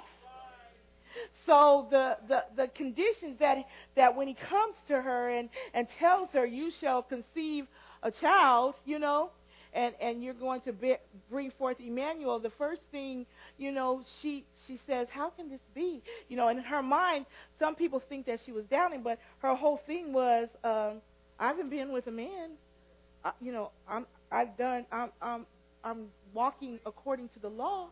[1.46, 3.58] So the, the, the conditions that,
[3.96, 7.66] that when he comes to her and, and tells her, you shall conceive
[8.02, 9.30] a child, you know,
[9.72, 10.94] and and you're going to be,
[11.30, 13.26] bring forth Emmanuel, the first thing
[13.58, 16.02] you know she she says, how can this be?
[16.28, 17.26] You know, and in her mind,
[17.58, 21.02] some people think that she was doubting, but her whole thing was, um,
[21.38, 22.50] I haven't been with a man.
[23.24, 25.46] I, you know, I'm I've done I'm I'm
[25.82, 27.88] I'm walking according to the law.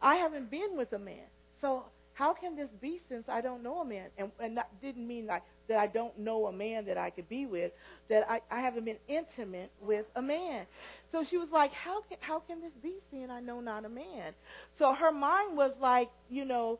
[0.00, 1.26] I haven't been with a man,
[1.60, 1.84] so
[2.16, 4.06] how can this be since I don't know a man?
[4.16, 7.28] And, and that didn't mean like that I don't know a man that I could
[7.28, 7.72] be with,
[8.08, 10.64] that I, I haven't been intimate with a man.
[11.12, 13.90] So she was like, how can, how can this be seeing I know not a
[13.90, 14.32] man?
[14.78, 16.78] So her mind was like, you know,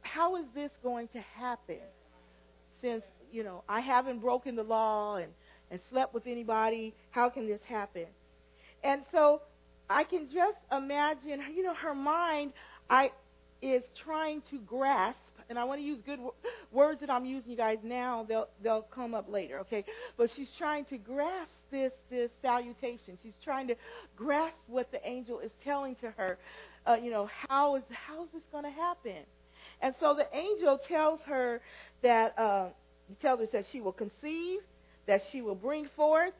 [0.00, 1.78] how is this going to happen
[2.82, 5.30] since, you know, I haven't broken the law and,
[5.70, 6.92] and slept with anybody?
[7.12, 8.06] How can this happen?
[8.82, 9.42] And so
[9.88, 12.52] I can just imagine, you know, her mind,
[12.88, 13.12] I,
[13.62, 15.18] is trying to grasp,
[15.48, 16.32] and I want to use good w-
[16.72, 18.24] words that I'm using, you guys now.
[18.28, 19.84] They'll they'll come up later, okay?
[20.16, 23.18] But she's trying to grasp this this salutation.
[23.22, 23.76] She's trying to
[24.16, 26.38] grasp what the angel is telling to her.
[26.86, 29.24] Uh, you know, how is how is this going to happen?
[29.82, 31.60] And so the angel tells her
[32.02, 32.68] that uh,
[33.08, 34.60] he tells her that she will conceive,
[35.06, 36.34] that she will bring forth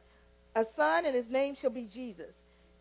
[0.55, 2.33] a son, and his name shall be Jesus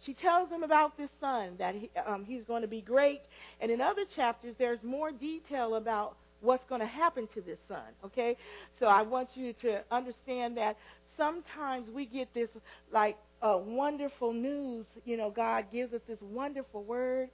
[0.05, 3.21] she tells him about this son that he, um, he's going to be great.
[3.61, 7.83] And in other chapters there's more detail about what's going to happen to this son
[8.05, 8.37] okay?
[8.79, 10.77] So i want you to understand that
[11.17, 12.49] sometimes we get this
[12.93, 17.29] like uh, wonderful news you know god gives us this wonderful word.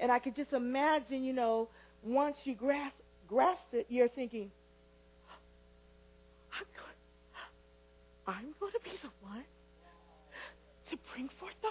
[0.00, 1.68] And i could just imagine you know
[2.02, 2.96] once you grasp
[3.28, 4.50] grasp it you're thinking
[6.52, 9.44] i'm going, I'm going to be the one
[10.90, 11.68] to bring forth the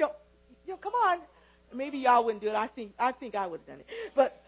[0.00, 0.20] hope
[0.66, 1.18] you know, come on.
[1.74, 2.54] Maybe y'all wouldn't do it.
[2.54, 3.86] I think I think I would have done it.
[4.14, 4.40] But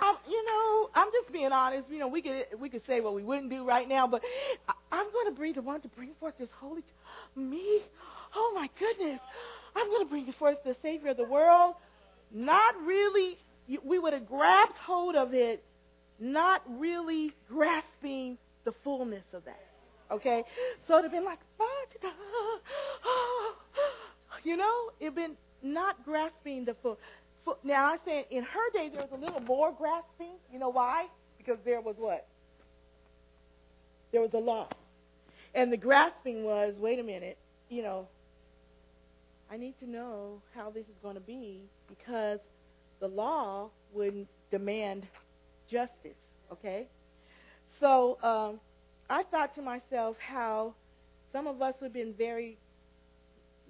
[0.00, 1.84] I'm, you know, I'm just being honest.
[1.90, 4.22] You know, we could we could say what we wouldn't do right now, but
[4.68, 6.82] I, I'm going to be the one to bring forth this holy
[7.36, 7.80] me.
[8.34, 9.20] Oh my goodness,
[9.76, 11.74] I'm going to bring forth the Savior of the world.
[12.32, 13.38] Not really.
[13.84, 15.62] We would have grabbed hold of it,
[16.18, 19.60] not really grasping the fullness of that.
[20.10, 20.44] Okay,
[20.86, 21.38] so it'd have been like,
[24.44, 26.98] you know, it been not grasping the full.
[27.44, 30.34] full now I'm saying in her day there was a little more grasping.
[30.52, 31.06] You know why?
[31.38, 32.26] Because there was what?
[34.10, 34.68] There was a law.
[35.54, 37.36] And the grasping was, wait a minute,
[37.68, 38.08] you know,
[39.50, 42.38] I need to know how this is going to be because
[43.00, 45.06] the law would demand
[45.70, 46.16] justice,
[46.50, 46.86] okay?
[47.80, 48.60] So um,
[49.10, 50.74] I thought to myself how
[51.32, 52.56] some of us have been very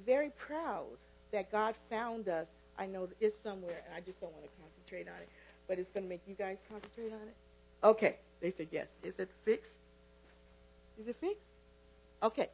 [0.05, 0.97] very proud
[1.33, 2.47] that God found us.
[2.79, 5.29] I know it's somewhere, and I just don't want to concentrate on it,
[5.69, 7.37] but it's going to make you guys concentrate on it.
[7.85, 8.87] Okay, they said yes.
[9.03, 9.67] Is it fixed?
[11.01, 11.41] Is it fixed?
[12.23, 12.49] Okay.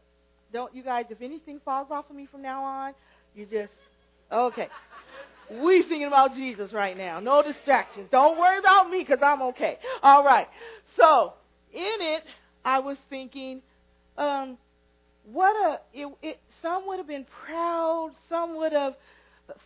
[0.52, 1.04] Don't you guys?
[1.10, 2.94] If anything falls off of me from now on,
[3.34, 3.72] you just
[4.32, 4.68] okay.
[5.50, 7.20] We're thinking about Jesus right now.
[7.20, 8.08] No distractions.
[8.10, 9.78] Don't worry about me because I'm okay.
[10.02, 10.46] All right.
[10.96, 11.34] So
[11.72, 12.22] in it,
[12.64, 13.62] I was thinking,
[14.18, 14.58] um,
[15.32, 18.94] what a it, it some would have been proud, some would have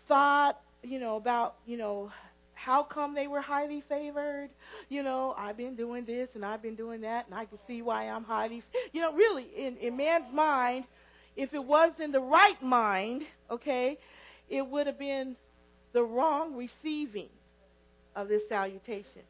[0.09, 2.11] thought, you know, about, you know,
[2.55, 4.49] how come they were highly favored?
[4.89, 7.83] You know, I've been doing this and I've been doing that, and I can see
[7.83, 8.63] why I'm highly.
[8.93, 10.85] You know, really, in, in man's mind,
[11.37, 13.99] if it was in the right mind, okay,
[14.49, 15.35] it would have been
[15.93, 17.29] the wrong receiving
[18.15, 19.23] of this salutation.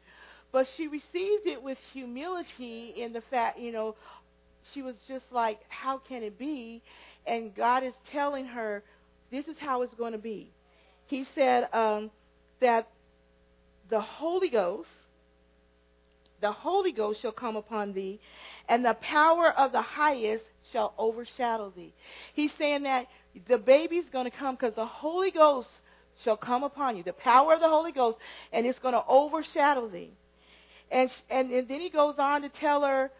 [0.51, 3.95] But she received it with humility in the fact, you know,
[4.73, 6.81] she was just like, how can it be?
[7.25, 8.83] And God is telling her,
[9.31, 10.51] this is how it's going to be.
[11.07, 12.11] He said um,
[12.61, 12.87] that
[13.89, 14.87] the Holy Ghost,
[16.41, 18.19] the Holy Ghost shall come upon thee,
[18.67, 21.93] and the power of the highest shall overshadow thee.
[22.33, 23.07] He's saying that
[23.47, 25.67] the baby's going to come because the Holy Ghost
[26.23, 28.17] shall come upon you, the power of the Holy Ghost,
[28.51, 30.11] and it's going to overshadow thee.
[30.91, 33.11] And, and, and then he goes on to tell her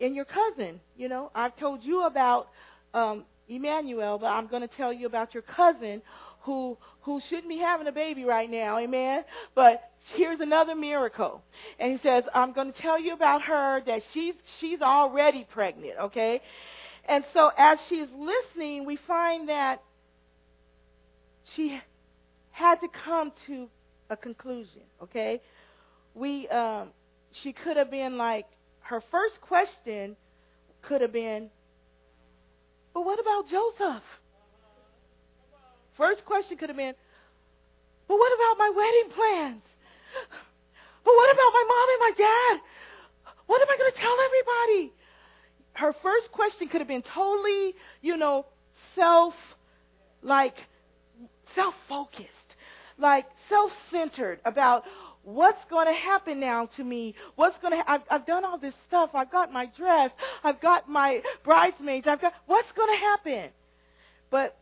[0.00, 0.80] and your cousin.
[0.96, 2.48] You know, I've told you about
[2.92, 6.02] um, Emmanuel, but I'm going to tell you about your cousin
[6.42, 8.78] who who shouldn't be having a baby right now.
[8.78, 9.24] Amen.
[9.54, 9.82] But
[10.14, 11.42] here's another miracle.
[11.78, 15.94] And he says, I'm going to tell you about her that she's she's already pregnant,
[16.00, 16.40] okay?
[17.06, 19.82] And so as she's listening, we find that
[21.54, 21.78] she
[22.50, 23.68] had to come to
[24.10, 25.40] a conclusion, okay?
[26.14, 26.88] We um
[27.42, 28.46] she could have been like
[28.84, 30.16] her first question
[30.82, 31.50] could have been,
[32.92, 34.02] but what about Joseph?
[35.96, 36.94] First question could have been,
[38.06, 39.62] but what about my wedding plans?
[41.04, 42.60] But what about my mom and my dad?
[43.46, 44.92] What am I going to tell everybody?
[45.72, 48.46] Her first question could have been totally, you know,
[48.94, 49.34] self,
[50.22, 50.56] like,
[51.54, 52.28] self focused,
[52.98, 54.84] like self centered about
[55.24, 57.14] what's going to happen now to me?
[57.36, 57.78] What's going to?
[57.78, 59.10] Ha- I've, I've done all this stuff.
[59.14, 60.10] I've got my dress.
[60.42, 62.06] I've got my bridesmaids.
[62.08, 63.50] I've got what's going to happen?
[64.30, 64.56] But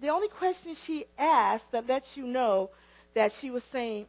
[0.00, 2.70] the only question she asked that lets you know
[3.14, 4.06] that she was saying,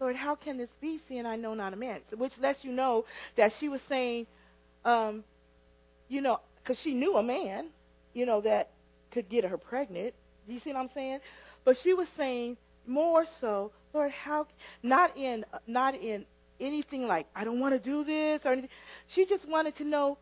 [0.00, 2.00] Lord, how can this be, seeing I know not a man?
[2.16, 3.04] Which lets you know
[3.36, 4.26] that she was saying,
[4.84, 5.24] um,
[6.08, 7.68] you know, because she knew a man,
[8.12, 8.70] you know, that
[9.12, 10.14] could get her pregnant.
[10.46, 11.20] Do you see what I'm saying?
[11.64, 14.46] But she was saying more so, Lord, how
[14.82, 16.24] not in uh, not in
[16.60, 18.70] anything like I don't want to do this or anything.
[19.14, 20.18] She just wanted to know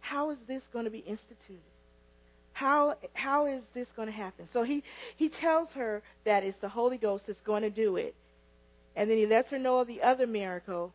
[0.00, 1.60] how is this going to be instituted?
[2.52, 4.48] How how is this going to happen?
[4.52, 4.82] So he
[5.16, 8.14] he tells her that it's the Holy Ghost that's going to do it.
[8.96, 10.92] And then he lets her know of the other miracle.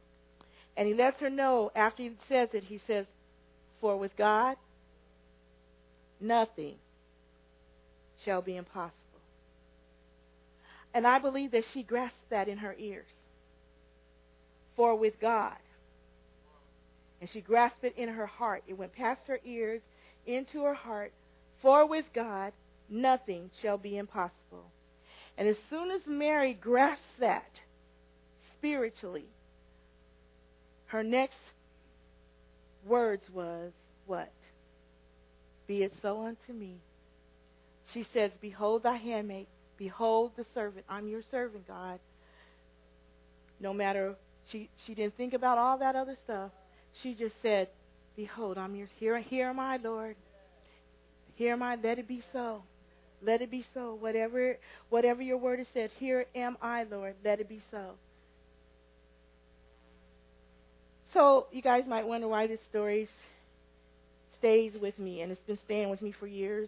[0.78, 3.06] And he lets her know after he says it, he says,
[3.80, 4.58] For with God
[6.20, 6.76] nothing
[8.24, 9.05] shall be impossible.
[10.96, 13.10] And I believe that she grasped that in her ears.
[14.78, 15.58] For with God.
[17.20, 18.64] And she grasped it in her heart.
[18.66, 19.82] It went past her ears
[20.26, 21.12] into her heart.
[21.62, 22.54] For with God,
[22.90, 24.72] nothing shall be impossible.
[25.38, 27.52] And as soon as Mary grasped that
[28.58, 29.28] spiritually,
[30.88, 31.36] her next
[32.88, 33.74] words was
[34.06, 34.32] what?
[35.68, 36.78] Be it so unto me.
[37.94, 40.86] She says, Behold thy handmaid, Behold the servant.
[40.90, 42.00] I'm your servant, God.
[43.60, 44.16] No matter
[44.52, 46.52] she she didn't think about all that other stuff.
[47.02, 47.70] She just said,
[48.16, 50.16] Behold, I'm your here here am I, Lord.
[51.36, 52.64] Here am I, let it be so.
[53.22, 53.96] Let it be so.
[54.00, 54.58] Whatever
[54.90, 57.92] whatever your word has said, here am I, Lord, let it be so.
[61.14, 63.08] So you guys might wonder why this story
[64.38, 66.68] stays with me and it's been staying with me for years.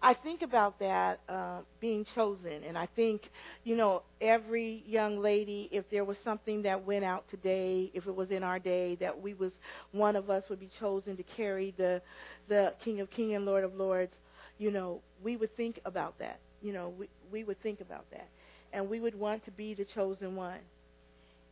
[0.00, 3.22] I think about that uh, being chosen, and I think,
[3.64, 8.14] you know, every young lady, if there was something that went out today, if it
[8.14, 9.50] was in our day, that we was
[9.90, 12.00] one of us would be chosen to carry the
[12.48, 14.12] the King of Kings and Lord of Lords,
[14.58, 16.38] you know, we would think about that.
[16.62, 18.28] You know, we we would think about that,
[18.72, 20.60] and we would want to be the chosen one.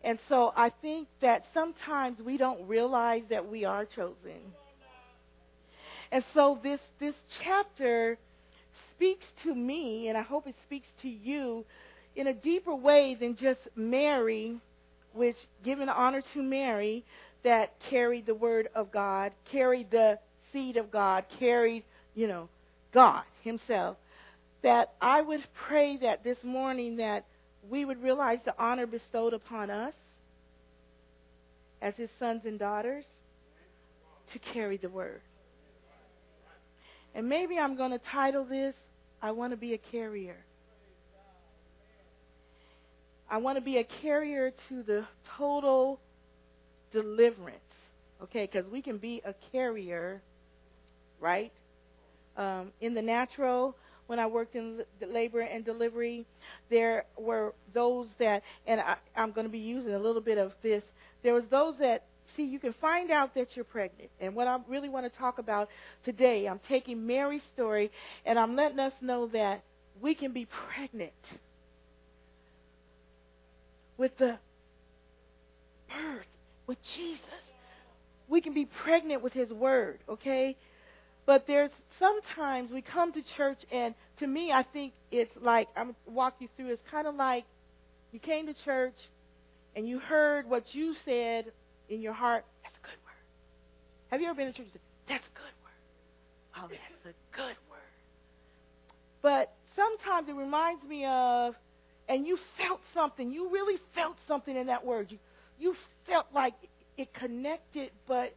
[0.05, 4.39] And so I think that sometimes we don't realize that we are chosen.
[6.13, 8.19] And so this this chapter
[8.97, 11.65] speaks to me, and I hope it speaks to you
[12.15, 14.57] in a deeper way than just Mary,
[15.13, 17.05] which, given honor to Mary,
[17.45, 20.19] that carried the word of God, carried the
[20.53, 22.49] seed of God, carried, you know,
[22.93, 23.97] God Himself.
[24.63, 27.25] That I would pray that this morning that
[27.69, 29.93] we would realize the honor bestowed upon us
[31.83, 33.05] as His sons and daughters
[34.33, 35.21] to carry the word.
[37.15, 38.75] And maybe I'm going to title this
[39.23, 40.37] I want to be a carrier.
[43.29, 45.05] I want to be a carrier to the
[45.37, 45.99] total
[46.93, 47.59] deliverance.
[48.23, 50.23] Okay, because we can be a carrier,
[51.21, 51.53] right?
[52.37, 53.75] Um, in the natural,
[54.07, 56.25] when I worked in labor and delivery,
[56.71, 60.53] there were those that, and I, I'm going to be using a little bit of
[60.63, 60.83] this.
[61.23, 62.05] There was those that
[62.37, 64.11] see, you can find out that you're pregnant.
[64.21, 65.69] And what I really want to talk about
[66.05, 67.91] today, I'm taking Mary's story
[68.25, 69.63] and I'm letting us know that
[70.01, 71.13] we can be pregnant
[73.97, 74.39] with the
[75.89, 76.27] birth,
[76.67, 77.21] with Jesus.
[78.29, 80.57] We can be pregnant with His Word, okay?
[81.25, 85.95] But there's sometimes we come to church, and to me, I think it's like, I'm
[86.07, 87.45] walk you through, it's kind of like
[88.13, 88.95] you came to church
[89.75, 91.47] and you heard what you said
[91.89, 93.23] in your heart, that's a good word.
[94.11, 95.81] Have you ever been in church and said, that's a good word?
[96.57, 97.81] Oh, that's a good word.
[99.23, 101.55] But sometimes it reminds me of,
[102.09, 103.31] and you felt something.
[103.31, 105.11] You really felt something in that word.
[105.11, 105.19] You,
[105.59, 105.75] you
[106.07, 106.55] felt like
[106.97, 108.35] it connected, but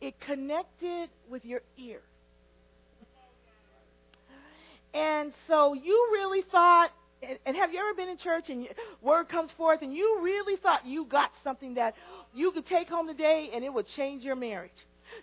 [0.00, 2.00] it connected with your ear.
[4.92, 6.90] And so you really thought
[7.22, 8.66] and, have you ever been in church and
[9.02, 11.94] word comes forth and you really thought you got something that
[12.34, 14.70] you could take home today and it would change your marriage?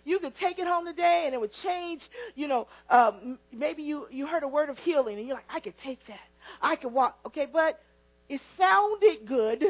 [0.04, 2.00] You could take it home today and it would change,
[2.34, 5.60] you know, um, maybe you, you heard a word of healing and you're like, I
[5.60, 6.18] could take that.
[6.60, 7.18] I could walk.
[7.26, 7.80] Okay, but
[8.28, 9.62] it sounded good.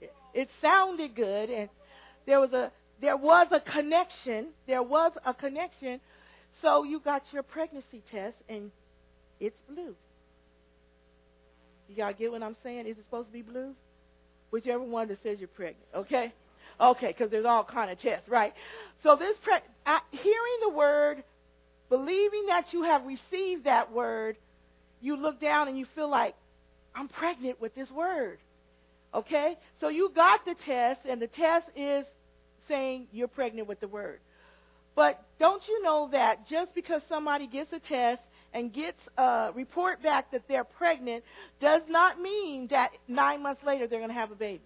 [0.00, 1.68] It, it sounded good and
[2.26, 4.48] there was a there was a connection.
[4.66, 6.00] There was a connection.
[6.62, 8.70] So you got your pregnancy test and
[9.40, 9.94] it's blue.
[11.88, 12.86] Y'all get what I'm saying?
[12.86, 13.74] Is it supposed to be blue?
[14.50, 16.32] Whichever one that says you're pregnant, okay?
[16.80, 18.52] Okay, because there's all kind of tests, right?
[19.02, 19.54] So this pre-
[19.86, 21.22] I, hearing the word
[21.88, 24.36] believing that you have received that word,
[25.00, 26.34] you look down and you feel like,
[26.94, 28.38] I'm pregnant with this word.
[29.12, 29.56] Okay?
[29.80, 32.04] So you got the test, and the test is
[32.68, 34.20] saying you're pregnant with the word.
[34.96, 38.22] But don't you know that just because somebody gets a test
[38.54, 41.24] and gets a report back that they're pregnant
[41.60, 44.62] does not mean that nine months later they're going to have a baby.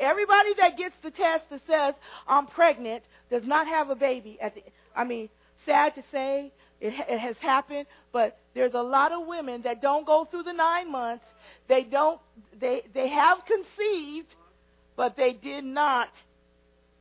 [0.00, 1.94] Everybody that gets the test that says
[2.26, 4.62] I'm pregnant does not have a baby at the
[4.96, 5.28] I mean,
[5.64, 10.04] sad to say, it, it has happened, but there's a lot of women that don't
[10.04, 11.24] go through the 9 months.
[11.68, 12.20] They don't
[12.58, 14.34] they they have conceived,
[14.96, 16.08] but they did not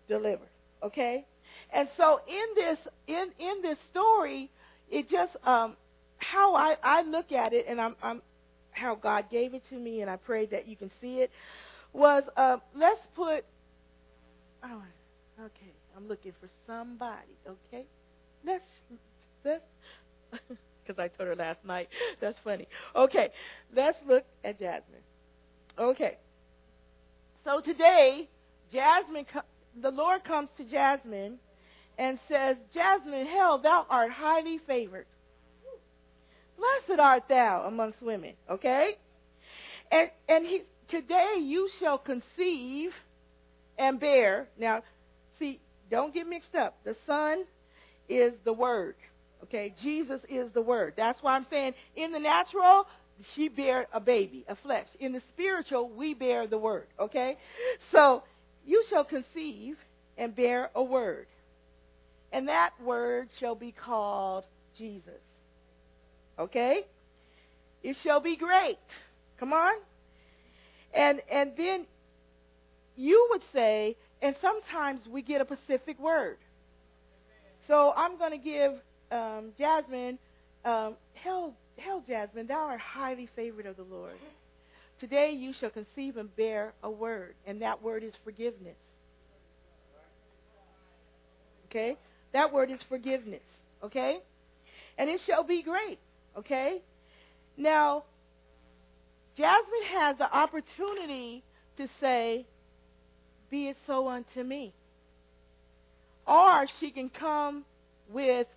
[0.08, 0.46] deliver.
[0.84, 1.26] Okay?
[1.74, 2.78] And so in this
[3.08, 4.52] in in this story,
[4.92, 5.76] it just um,
[6.18, 8.22] how I, I look at it, and I'm, I'm
[8.72, 11.32] how God gave it to me, and I pray that you can see it.
[11.94, 13.44] Was uh, let's put.
[14.64, 14.84] Oh,
[15.40, 15.74] okay.
[15.96, 17.36] I'm looking for somebody.
[17.48, 17.86] Okay,
[18.46, 18.64] let's
[19.44, 19.64] let's
[20.86, 21.90] because I told her last night.
[22.20, 22.68] That's funny.
[22.96, 23.30] Okay,
[23.76, 25.02] let's look at Jasmine.
[25.78, 26.18] Okay.
[27.44, 28.30] So today,
[28.72, 29.26] Jasmine,
[29.82, 31.40] the Lord comes to Jasmine
[32.02, 35.06] and says, Jasmine, hell, thou art highly favored.
[36.58, 38.34] Blessed art thou amongst women.
[38.50, 38.96] Okay?
[39.92, 42.90] And and he today you shall conceive
[43.78, 44.48] and bear.
[44.60, 44.82] Now,
[45.38, 45.60] see,
[45.92, 46.76] don't get mixed up.
[46.84, 47.44] The Son
[48.10, 48.96] is the Word.
[49.44, 49.76] Okay?
[49.84, 50.96] Jesus is the Word.
[50.98, 52.88] That's why I'm saying in the natural,
[53.36, 54.88] she bear a baby, a flesh.
[55.00, 56.88] In the spiritual, we bear the Word.
[57.00, 57.38] Okay?
[57.92, 58.24] So
[58.66, 59.76] you shall conceive
[60.18, 61.28] and bear a word
[62.32, 64.46] and that word shall be called
[64.78, 65.22] Jesus.
[66.40, 66.82] Okay?
[67.84, 68.78] It shall be great.
[69.40, 69.74] Come on.
[70.94, 71.86] And and then
[72.96, 76.38] you would say, and sometimes we get a specific word.
[77.68, 78.74] So I'm going to give
[79.12, 80.20] um, Jasmine,
[80.66, 84.16] um, hell, hell, Jasmine, thou art highly favored of the Lord.
[85.00, 88.76] Today you shall conceive and bear a word, and that word is forgiveness.
[91.70, 91.98] Okay?
[92.34, 93.42] That word is forgiveness.
[93.84, 94.20] Okay?
[94.98, 96.00] And it shall be great.
[96.38, 96.82] Okay?
[97.58, 98.04] Now,
[99.38, 101.44] Jasmine has the opportunity
[101.78, 102.46] to say,
[103.50, 104.74] Be it so unto me.
[106.28, 107.66] Or she can come
[108.10, 108.48] with,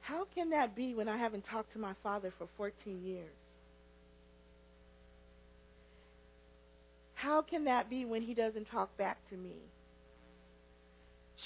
[0.00, 3.30] How can that be when I haven't talked to my father for 14 years?
[7.14, 9.56] How can that be when he doesn't talk back to me?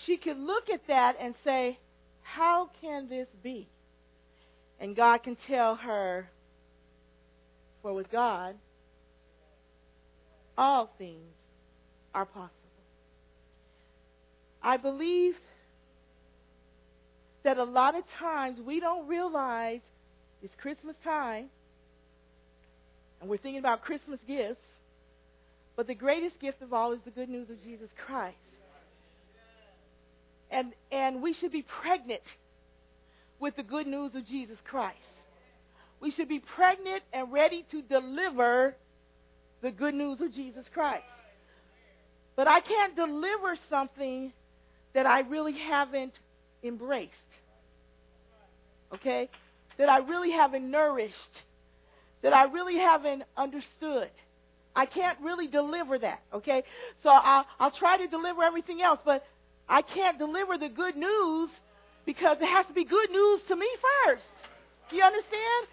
[0.06, 1.78] She could look at that and say,
[2.22, 3.68] How can this be?
[4.80, 6.28] And God can tell her,
[7.82, 8.54] For with God,
[10.56, 11.34] all things
[12.14, 12.52] are possible.
[14.62, 15.34] I believe
[17.44, 19.80] that a lot of times we don't realize
[20.42, 21.46] it's Christmas time
[23.20, 24.60] and we're thinking about Christmas gifts,
[25.76, 28.36] but the greatest gift of all is the good news of Jesus Christ
[30.50, 32.22] and, and we should be pregnant
[33.38, 34.98] with the good news of Jesus Christ.
[36.00, 38.74] We should be pregnant and ready to deliver
[39.62, 41.04] the good news of Jesus Christ.
[42.36, 44.32] But I can't deliver something
[44.94, 46.12] that I really haven't
[46.62, 47.12] embraced.
[48.94, 49.28] Okay?
[49.76, 51.14] That I really haven't nourished.
[52.22, 54.10] That I really haven't understood.
[54.74, 56.20] I can't really deliver that.
[56.32, 56.62] Okay?
[57.02, 59.24] So I'll, I'll try to deliver everything else, but
[59.68, 61.50] I can't deliver the good news
[62.06, 63.68] because it has to be good news to me
[64.06, 64.24] first.
[64.90, 65.68] Do you understand?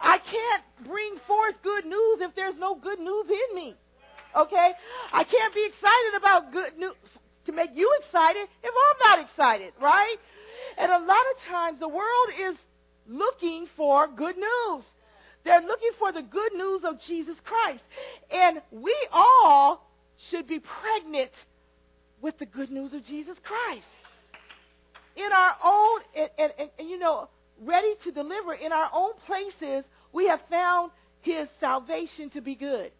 [0.00, 3.74] I can't bring forth good news if there's no good news in me.
[4.36, 4.70] Okay?
[5.12, 6.94] I can't be excited about good news
[7.46, 10.16] to make you excited if I'm not excited, right?
[10.76, 12.56] And a lot of times the world is
[13.08, 14.84] looking for good news.
[15.44, 17.82] They're looking for the good news of Jesus Christ.
[18.30, 19.88] And we all
[20.30, 21.30] should be pregnant
[22.22, 23.86] with the good news of Jesus Christ.
[25.16, 27.28] In our own, and, and, and, and, you know,
[27.64, 30.92] ready to deliver in our own places, we have found
[31.22, 32.92] his salvation to be good.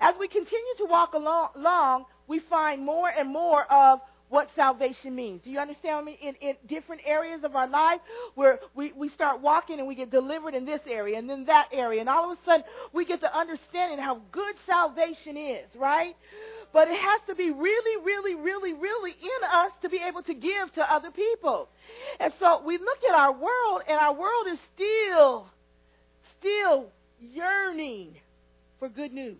[0.00, 5.14] As we continue to walk along, along we find more and more of what salvation
[5.14, 5.40] means.
[5.42, 6.18] Do you understand me?
[6.20, 8.00] In, in different areas of our life
[8.34, 11.68] where we, we start walking and we get delivered in this area and then that
[11.72, 12.00] area.
[12.00, 16.14] And all of a sudden we get to understanding how good salvation is, right?
[16.72, 20.34] But it has to be really, really, really, really in us to be able to
[20.34, 21.68] give to other people.
[22.20, 25.46] And so we look at our world, and our world is still,
[26.38, 26.86] still
[27.20, 28.14] yearning
[28.78, 29.38] for good news.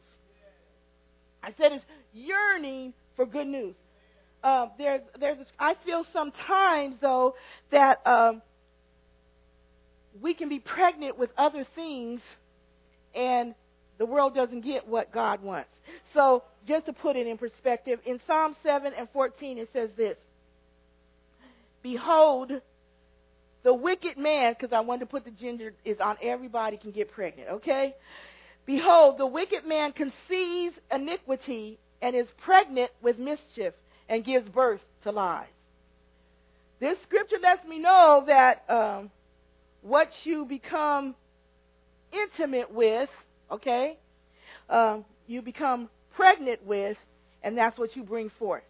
[1.43, 3.77] I said it's yearning for good news.
[4.43, 7.35] um, there's there's I feel sometimes though
[7.71, 8.43] that um,
[10.21, 12.21] we can be pregnant with other things,
[13.15, 13.55] and
[13.99, 15.71] the world doesn't get what God wants.
[16.15, 20.17] So just to put it in perspective, in Psalm 7 and 14 it says this:
[21.83, 22.53] Behold,
[23.65, 27.11] the wicked man, because I wanted to put the gender is on everybody can get
[27.11, 27.49] pregnant.
[27.51, 27.95] Okay.
[28.67, 33.73] Behold, the wicked man conceives iniquity and is pregnant with mischief
[34.09, 35.47] and gives birth to lies.
[36.81, 39.11] This scripture lets me know that um,
[39.83, 41.15] what you become
[42.13, 43.09] intimate with,
[43.51, 43.97] okay,
[44.69, 45.89] um, you become
[46.19, 46.97] pregnant with,
[47.45, 48.65] and that's what you bring forth.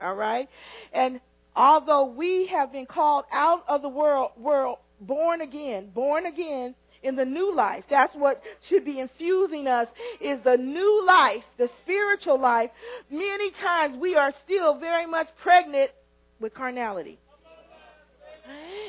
[0.00, 0.48] All right?
[0.94, 1.20] And
[1.54, 7.16] although we have been called out of the world, world born again, born again in
[7.16, 7.84] the new life.
[7.90, 9.88] That's what should be infusing us
[10.22, 12.70] is the new life, the spiritual life.
[13.10, 15.90] Many times we are still very much pregnant
[16.40, 17.18] with carnality.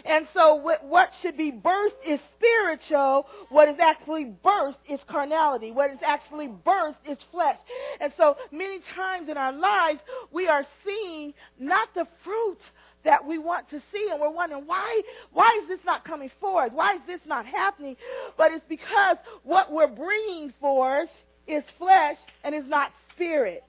[0.05, 3.27] And so what should be birthed is spiritual.
[3.49, 5.71] What is actually birthed is carnality.
[5.71, 7.59] What is actually birthed is flesh.
[7.99, 9.99] And so many times in our lives,
[10.31, 12.59] we are seeing not the fruit
[13.03, 16.71] that we want to see and we're wondering why why is this not coming forth
[16.71, 17.95] why is this not happening
[18.37, 21.09] but it's because what we're bringing forth
[21.47, 23.63] is flesh and is not spirit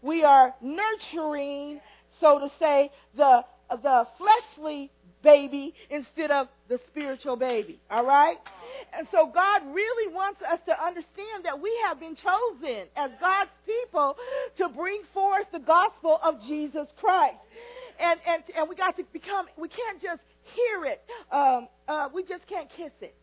[0.00, 1.78] we are nurturing
[2.20, 3.44] so to say the
[3.82, 4.90] the fleshly
[5.24, 8.36] baby instead of the spiritual baby all right
[8.96, 13.50] and so God really wants us to understand that we have been chosen as God's
[13.66, 14.16] people
[14.58, 17.38] to bring forth the gospel of Jesus Christ
[17.98, 20.20] and, and, and we got to become, we can't just
[20.54, 21.02] hear it.
[21.30, 23.14] Um, uh, we just can't kiss it.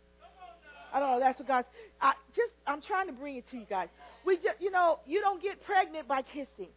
[0.93, 1.20] I don't know.
[1.20, 1.68] That's what God's.
[2.02, 2.52] I just.
[2.68, 3.88] I'm trying to bring it to you guys.
[4.26, 4.60] We just.
[4.60, 4.99] You know.
[5.06, 6.72] You don't get pregnant by kissing.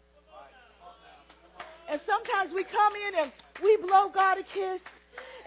[1.90, 4.80] And sometimes we come in and we blow God a kiss,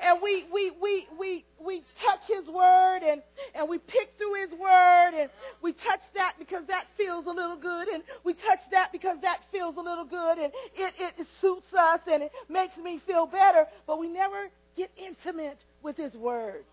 [0.02, 3.22] and we we we we we touch His Word and
[3.56, 5.30] and we pick through His Word and
[5.62, 9.40] we touch that because that feels a little good and we touch that because that
[9.52, 13.26] feels a little good and it it, it suits us and it makes me feel
[13.26, 13.66] better.
[13.86, 16.64] But we never get intimate with His Word.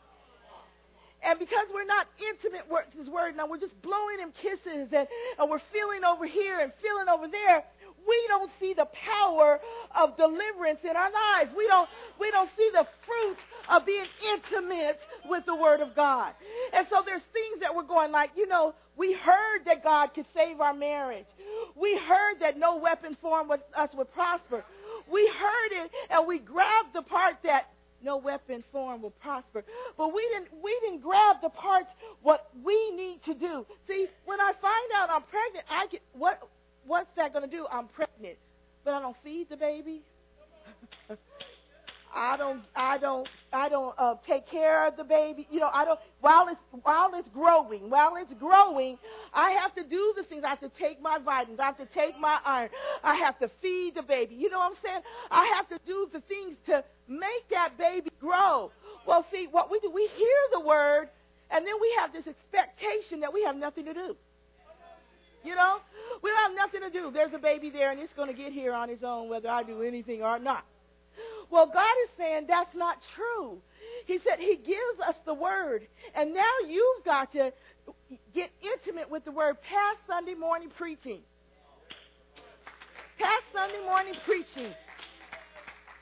[1.27, 5.09] And because we're not intimate with His Word now, we're just blowing Him kisses and,
[5.39, 7.65] and we're feeling over here and feeling over there
[8.39, 9.61] don't see the power
[9.95, 11.51] of deliverance in our lives.
[11.57, 13.37] We don't, we don't see the fruit
[13.69, 16.33] of being intimate with the Word of God.
[16.73, 20.27] And so there's things that we're going like, you know, we heard that God could
[20.35, 21.27] save our marriage.
[21.77, 24.65] We heard that no weapon formed with us would prosper.
[25.11, 27.71] We heard it and we grabbed the part that
[28.03, 29.65] no weapon formed will prosper.
[29.97, 31.89] But we didn't we didn't grab the parts
[32.23, 33.67] what we need to do.
[33.89, 36.47] See, when I find out I'm pregnant, I get what
[36.87, 37.67] what's that going to do?
[37.71, 38.37] I'm pregnant,
[38.85, 40.03] but I don't feed the baby.
[42.17, 45.49] I don't, I don't, I don't uh, take care of the baby.
[45.51, 45.99] You know, I don't.
[46.21, 48.99] While it's while it's growing, while it's growing,
[49.33, 50.45] I have to do the things.
[50.45, 51.59] I have to take my vitamins.
[51.59, 52.71] I have to take my iron.
[53.03, 54.37] I have to feed the baby.
[54.37, 55.01] You know what I'm saying?
[55.31, 58.71] I have to do the things to make that baby grow.
[59.07, 61.09] Well, see, what we do, we hear the word,
[61.51, 64.17] and then we have this expectation that we have nothing to do.
[65.45, 65.81] You know,
[66.23, 67.11] we don't have nothing to do.
[67.13, 69.63] There's a baby there, and it's going to get here on its own, whether I
[69.63, 70.65] do anything or not.
[71.51, 73.59] Well, God is saying that's not true.
[74.07, 77.53] He said He gives us the word, and now you've got to
[78.35, 81.21] get intimate with the word past Sunday morning preaching.
[83.19, 84.73] Past Sunday morning preaching.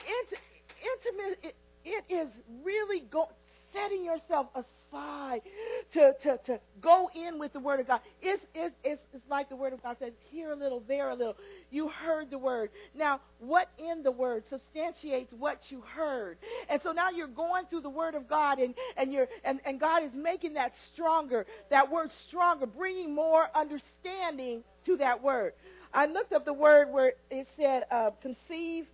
[0.02, 0.42] Int-
[0.80, 2.28] intimate, it, it is
[2.64, 3.28] really go,
[3.72, 8.00] setting yourself aside to, to, to go in with the Word of God.
[8.20, 11.14] It's, it's, it's, it's like the Word of God says, here a little, there a
[11.14, 11.36] little.
[11.70, 12.70] You heard the Word.
[12.94, 16.38] Now, what in the Word substantiates what you heard?
[16.68, 19.78] And so now you're going through the Word of God, and, and, you're, and, and
[19.80, 25.52] God is making that stronger, that word stronger, bringing more understanding to that word.
[25.94, 28.86] I looked up the word where it said uh, conceive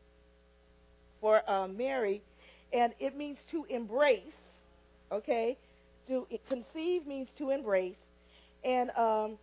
[1.20, 2.22] for uh, Mary,
[2.72, 4.22] and it means to embrace,
[5.12, 5.56] okay?
[6.08, 7.96] To conceive means to embrace,
[8.64, 9.38] and um,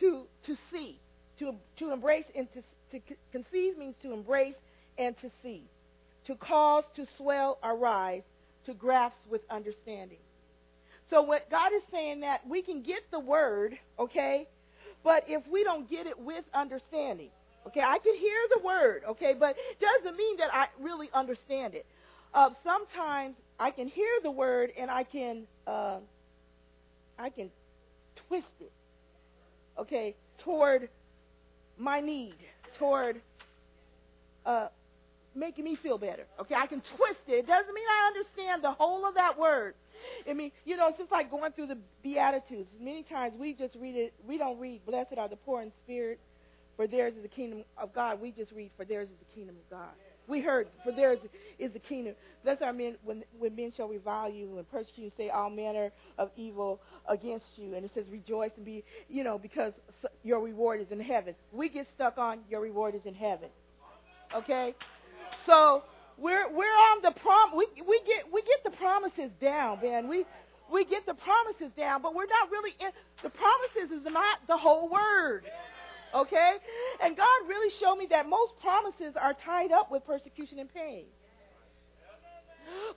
[0.00, 1.00] to to see,
[1.38, 2.62] to to embrace and to
[2.92, 4.54] to conceive means to embrace
[4.98, 5.62] and to see,
[6.26, 8.22] to cause, to swell arise
[8.66, 10.18] to grasp with understanding.
[11.08, 14.48] So what God is saying that we can get the word, okay,
[15.04, 17.30] but if we don't get it with understanding,
[17.66, 21.74] okay, I can hear the word, okay, but it doesn't mean that I really understand
[21.74, 21.86] it.
[22.36, 26.00] Uh, sometimes I can hear the word and I can uh,
[27.18, 27.50] I can
[28.28, 28.70] twist it,
[29.80, 30.14] okay,
[30.44, 30.90] toward
[31.78, 32.34] my need,
[32.78, 33.22] toward
[34.44, 34.68] uh,
[35.34, 36.24] making me feel better.
[36.38, 37.32] Okay, I can twist it.
[37.32, 39.72] It doesn't mean I understand the whole of that word.
[40.28, 42.68] I mean, you know, it's just like going through the Beatitudes.
[42.78, 44.12] Many times we just read it.
[44.28, 46.20] We don't read, "Blessed are the poor in spirit,
[46.76, 49.56] for theirs is the kingdom of God." We just read, "For theirs is the kingdom
[49.56, 49.94] of God."
[50.28, 51.18] We heard, "For theirs
[51.58, 55.12] is the kingdom." Blessed are men when, when men shall revile you and persecute you,
[55.16, 57.74] say all manner of evil against you.
[57.74, 59.72] And it says, "Rejoice and be," you know, because
[60.22, 61.34] your reward is in heaven.
[61.52, 63.48] We get stuck on your reward is in heaven.
[64.34, 64.74] Okay,
[65.44, 65.82] so
[66.18, 67.56] we're we're on the prom.
[67.56, 70.08] We we get we get the promises down, man.
[70.08, 70.24] We
[70.72, 72.90] we get the promises down, but we're not really in
[73.22, 75.44] the promises is not the whole word.
[76.14, 76.52] Okay?
[77.02, 81.04] And God really showed me that most promises are tied up with persecution and pain.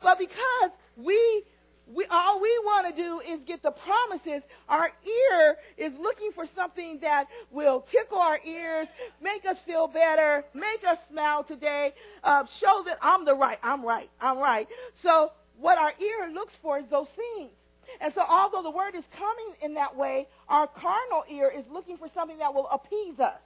[0.02, 1.44] But because we
[1.94, 4.44] we, all we want to do is get the promises.
[4.68, 8.88] Our ear is looking for something that will tickle our ears,
[9.22, 11.94] make us feel better, make us smile today,
[12.24, 14.68] uh, show that I'm the right, I'm right, I'm right.
[15.02, 17.52] So what our ear looks for is those things.
[18.02, 21.98] And so although the word is coming in that way, our carnal ear is looking
[21.98, 23.40] for something that will appease us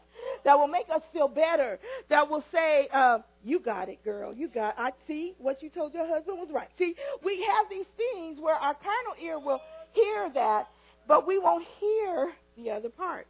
[0.43, 1.79] that will make us feel better,
[2.09, 4.33] that will say, uh, you got it, girl.
[4.33, 6.69] You got I see what you told your husband was right.
[6.77, 9.59] See, we have these things where our carnal ear will
[9.91, 10.67] hear that,
[11.07, 13.27] but we won't hear the other part.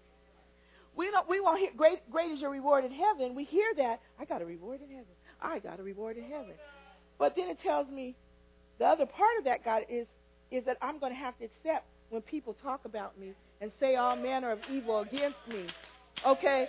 [0.96, 3.36] We don't we won't hear great great is your reward in heaven.
[3.36, 5.14] We hear that, I got a reward in heaven.
[5.42, 6.54] I got a reward in heaven.
[7.18, 8.16] But then it tells me
[8.80, 10.08] the other part of that God is
[10.54, 13.96] is that I'm going to have to accept when people talk about me and say
[13.96, 15.68] all manner of evil against me
[16.26, 16.68] okay,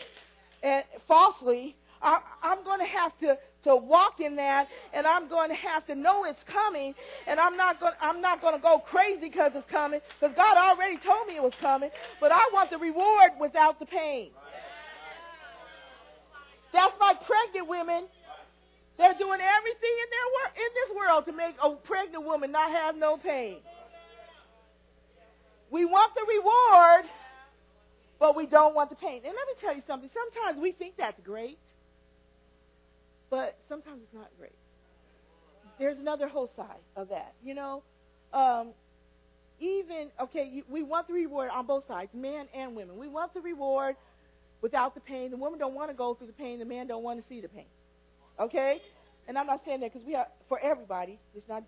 [0.63, 5.49] and falsely, I, I'm going to have to to walk in that, and I'm going
[5.49, 6.95] to have to know it's coming,
[7.27, 10.57] and I'm not going I'm not going to go crazy because it's coming, because God
[10.57, 11.91] already told me it was coming.
[12.21, 14.31] But I want the reward without the pain.
[16.73, 18.05] That's like pregnant women.
[18.99, 22.71] They're doing everything in their work in this world to make a pregnant woman not
[22.71, 23.59] have no pain.
[25.75, 27.11] We want the reward
[28.19, 29.21] but we don't want the pain.
[29.25, 30.09] And let me tell you something.
[30.15, 31.59] Sometimes we think that's great,
[33.29, 34.55] but sometimes it's not great.
[35.79, 37.35] There's another whole side of that.
[37.45, 37.83] You know,
[38.33, 38.69] um,
[39.61, 42.97] even, okay, we want the reward on both sides, men and women.
[42.97, 43.97] We want the reward
[44.63, 45.31] without the pain.
[45.31, 46.61] The woman don't want to go through the pain.
[46.61, 47.67] The man don't want to see the pain.
[48.39, 48.81] Okay?
[49.27, 51.65] And I'm not saying that because we are, for everybody, it's not,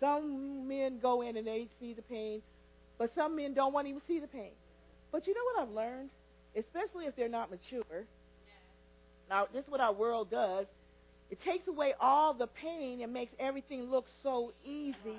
[0.00, 2.42] some men go in and they see the pain,
[3.02, 4.52] but some men don't want to even see the pain.
[5.10, 6.10] But you know what I've learned?
[6.56, 8.04] Especially if they're not mature.
[9.28, 10.66] Now, this is what our world does.
[11.28, 15.18] It takes away all the pain and makes everything look so easy.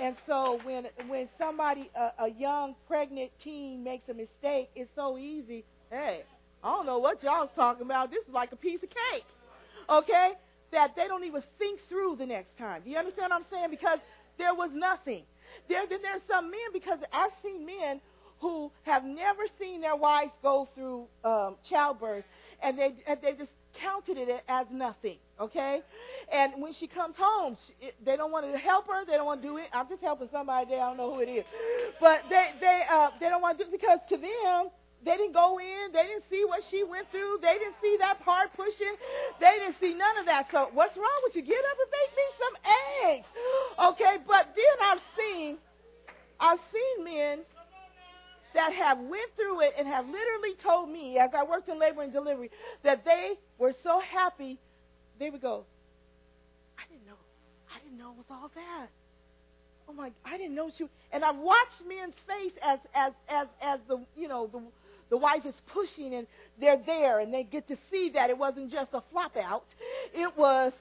[0.00, 5.16] And so when when somebody a, a young pregnant teen makes a mistake, it's so
[5.16, 5.64] easy.
[5.90, 6.24] Hey,
[6.64, 8.10] I don't know what y'all's talking about.
[8.10, 9.26] This is like a piece of cake.
[9.88, 10.32] Okay?
[10.72, 12.82] That they don't even think through the next time.
[12.82, 13.70] Do you understand what I'm saying?
[13.70, 14.00] Because
[14.38, 15.22] there was nothing.
[15.70, 18.00] There then there's some men because I've seen men
[18.40, 22.24] who have never seen their wives go through um, childbirth,
[22.60, 25.18] and they and they just counted it as nothing.
[25.40, 25.80] Okay,
[26.32, 29.06] and when she comes home, she, they don't want to help her.
[29.06, 29.66] They don't want to do it.
[29.72, 30.82] I'm just helping somebody there.
[30.82, 31.44] I don't know who it is,
[32.00, 34.70] but they they uh, they don't want to do it because to them
[35.04, 35.92] they didn't go in.
[35.92, 37.38] They didn't see what she went through.
[37.40, 38.94] They didn't see that part pushing.
[39.40, 40.48] They didn't see none of that.
[40.52, 41.42] So what's wrong with you?
[41.42, 42.54] Get up and make me some
[43.08, 43.28] eggs.
[43.80, 45.56] Okay, but then I've seen,
[46.38, 47.38] I've seen men
[48.52, 52.02] that have went through it and have literally told me, as I worked in labor
[52.02, 52.50] and delivery,
[52.82, 54.58] that they were so happy,
[55.18, 55.64] they would go,
[56.76, 57.20] I didn't know,
[57.74, 58.88] I didn't know it was all that.
[59.88, 60.84] Oh my, I didn't know she.
[61.10, 64.60] And I watched men's face as as as as the you know the
[65.10, 66.26] the wife is pushing and
[66.60, 69.64] they're there and they get to see that it wasn't just a flop out,
[70.14, 70.72] it was,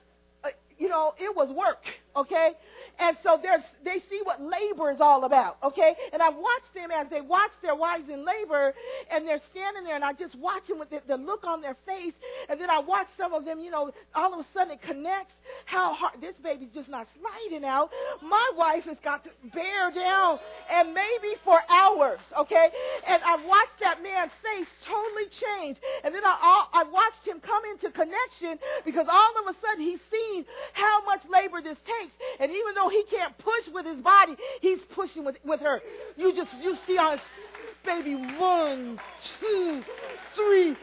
[0.44, 1.84] uh, you know, it was work.
[2.16, 2.52] Okay,
[3.00, 3.40] and so
[3.84, 5.96] they see what labor is all about, okay?
[6.12, 8.74] And I watch them as they watch their wives in labor,
[9.10, 11.78] and they're standing there, and I just watch them with the, the look on their
[11.86, 12.14] face.
[12.50, 15.34] And then I watch some of them, you know, all of a sudden it connects
[15.66, 17.90] how hard this baby's just not sliding out.
[18.22, 20.40] My wife has got to bear down,
[20.70, 22.68] and maybe for hours, okay?
[23.08, 25.78] And I watched that man's face totally change.
[26.04, 30.04] And then I, I watched him come into connection because all of a sudden he's
[30.12, 32.14] seen how much labor this takes.
[32.40, 35.82] And even though he can't push with his body, he's pushing with, with her.
[36.18, 37.20] You just, you see on
[37.86, 39.00] baby, one,
[39.40, 39.84] two,
[40.36, 40.76] three.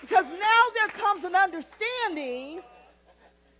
[0.00, 2.60] Because now there comes an understanding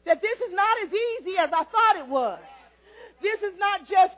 [0.05, 2.39] that this is not as easy as I thought it was.
[3.21, 4.15] This is not just,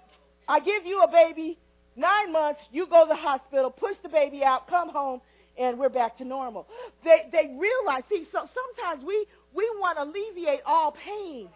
[0.46, 1.58] I give you a baby,
[1.96, 5.20] nine months, you go to the hospital, push the baby out, come home,
[5.56, 6.66] and we're back to normal.
[7.04, 11.48] They, they realize, see, so sometimes we, we want to alleviate all pain.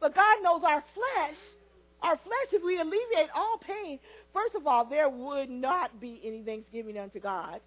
[0.00, 1.36] But God knows our flesh,
[2.02, 3.98] our flesh, if we alleviate all pain,
[4.32, 7.60] first of all, there would not be any thanksgiving unto God.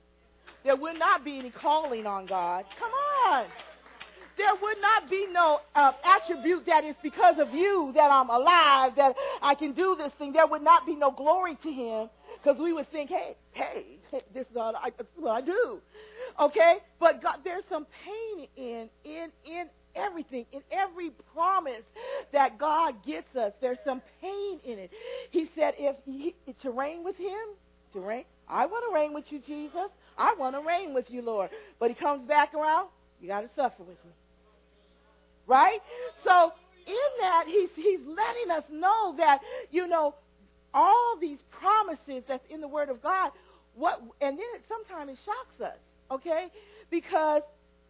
[0.64, 2.66] There would not be any calling on God.
[2.80, 3.45] Come on.
[4.38, 8.91] There would not be no uh, attribute that is because of you that I'm alive,
[8.95, 10.32] that I can do this thing.
[10.32, 13.97] There would not be no glory to Him because we would think, hey, hey,
[14.34, 15.80] this is all I, what I do.
[16.39, 16.77] Okay?
[16.99, 21.83] But God, there's some pain in, in, in everything, in every promise
[22.31, 23.53] that God gets us.
[23.61, 24.91] There's some pain in it.
[25.31, 27.55] He said, if he, to reign with Him,
[27.93, 29.89] to reign, I want to reign with you, Jesus.
[30.17, 31.49] I want to reign with you, Lord.
[31.79, 32.89] But He comes back around,
[33.21, 34.11] you got to suffer with me.
[35.47, 35.79] Right?
[36.23, 36.51] So
[36.85, 39.39] in that, he's, he's letting us know that,
[39.71, 40.15] you know,
[40.73, 43.31] all these promises that's in the Word of God,
[43.75, 45.77] what, and then it sometimes it shocks us,
[46.12, 46.47] okay?
[46.89, 47.41] Because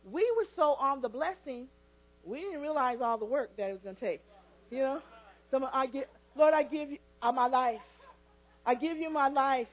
[0.09, 1.67] we were so on the blessing,
[2.23, 4.21] we didn't realize all the work that it was going to take.
[4.69, 5.01] You know?
[5.51, 6.05] So I give,
[6.35, 7.81] Lord, I give you uh, my life.
[8.65, 9.67] I give you my life.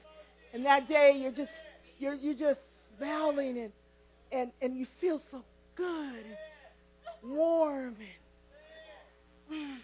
[0.53, 1.51] And that day, you're just,
[1.99, 2.59] you're, you're just
[2.97, 3.71] smiling and,
[4.31, 5.43] and, and you feel so
[5.75, 5.85] good.
[5.85, 6.37] And,
[7.25, 7.95] warm
[9.49, 9.77] and mm,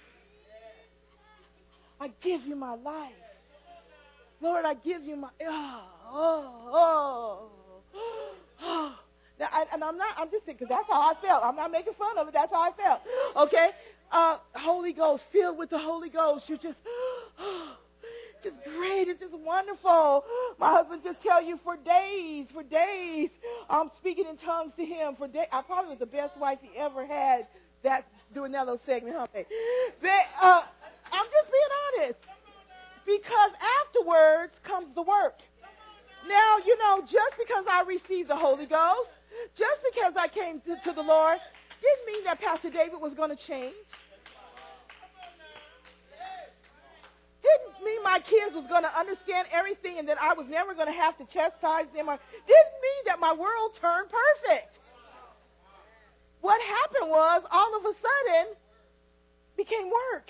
[2.00, 3.14] I give you my life.
[4.42, 7.61] Lord, I give you my oh oh oh.
[9.42, 10.14] Now, I, and I'm not.
[10.20, 11.44] I'm just saying because that's how I felt.
[11.44, 12.34] I'm not making fun of it.
[12.34, 13.02] That's how I felt.
[13.48, 13.70] Okay.
[14.12, 16.78] Uh, Holy Ghost, filled with the Holy Ghost, you're just.
[18.44, 19.08] Just great.
[19.08, 20.24] It's just wonderful.
[20.58, 23.30] My husband just tell you for days, for days,
[23.70, 25.46] I'm speaking in tongues to him for days.
[25.52, 27.46] I probably was the best wife he ever had.
[27.84, 29.28] That doing that little segment, huh?
[29.32, 30.62] They, uh,
[31.14, 32.20] I'm just being honest
[33.06, 33.52] because
[33.86, 35.38] afterwards comes the work.
[36.28, 39.10] Now, you know, just because I received the Holy Ghost,
[39.58, 41.38] just because I came to, to the Lord,
[41.82, 43.76] didn't mean that Pastor David was going to change.
[47.42, 50.88] Didn't mean my kids was going to understand everything and that I was never going
[50.88, 52.08] to have to chastise them.
[52.08, 54.78] Or didn't mean that my world turned perfect.
[56.42, 58.56] What happened was all of a sudden
[59.58, 60.30] became work.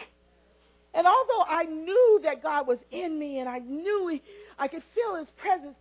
[0.93, 4.21] And although I knew that God was in me and I knew he,
[4.59, 5.75] I could feel his presence,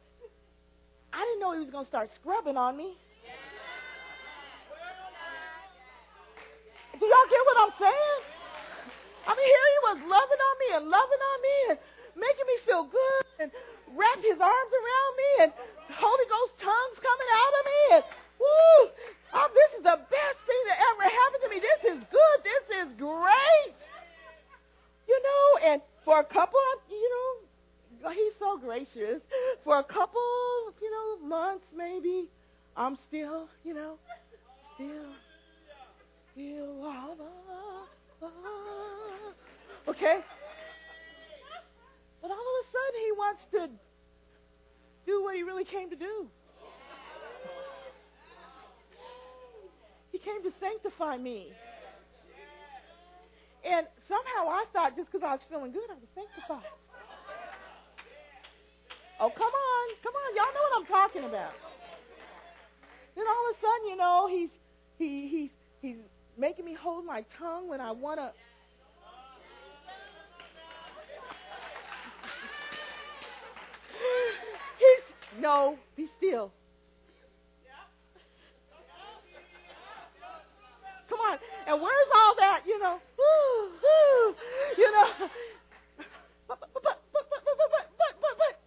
[1.13, 2.97] I didn't know he was going to start scrubbing on me.
[7.01, 8.21] Do y'all get what I'm saying?
[9.25, 11.79] I mean, here he was loving on me and loving on me and
[12.13, 13.49] making me feel good and
[13.97, 15.51] wrapped his arms around me and
[15.97, 18.03] Holy Ghost tongues coming out of me and
[18.37, 18.81] woo,
[19.33, 21.59] oh, this is the best thing that ever happened to me.
[21.65, 22.39] This is good.
[22.45, 23.73] This is great.
[25.09, 29.25] You know, and for a couple of, you know, he's so gracious.
[29.65, 30.21] For a couple,
[30.81, 32.29] you know, months maybe,
[32.77, 33.97] I'm still, you know,
[34.77, 35.13] still,
[36.33, 37.17] still, all
[39.89, 40.21] Okay?
[42.23, 43.69] But all of a sudden, he wants to
[45.07, 46.29] do what he really came to do.
[50.13, 51.53] He came to sanctify me.
[53.65, 56.71] And somehow I thought just because I was feeling good, I was sanctified.
[59.21, 59.87] Oh, come on.
[60.03, 60.37] Come on.
[60.37, 61.53] Y'all know what I'm talking about.
[63.15, 64.49] Then all of a sudden, you know, he's
[64.97, 65.51] he he's
[65.83, 66.01] he's
[66.41, 68.33] making me hold my tongue when I want to.
[74.79, 75.03] He's,
[75.43, 76.51] no, be still.
[81.11, 81.39] Come on.
[81.67, 82.99] And where's all that, you know?
[84.79, 85.29] you know.
[86.49, 87.61] But, but, but, but, but, but, but,
[88.21, 88.61] but, but,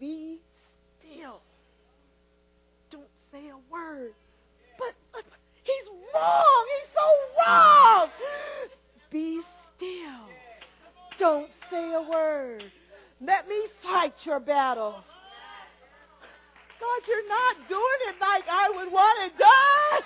[0.00, 0.40] be
[0.98, 1.40] still.
[2.90, 4.14] Don't say a word.
[6.14, 6.64] Wrong.
[6.74, 7.06] He's so
[7.38, 8.08] wrong.
[9.10, 9.40] Be
[9.76, 10.24] still.
[11.18, 12.64] Don't say a word.
[13.20, 15.02] Let me fight your battles.
[16.78, 20.02] God, you're not doing it like I would want it done.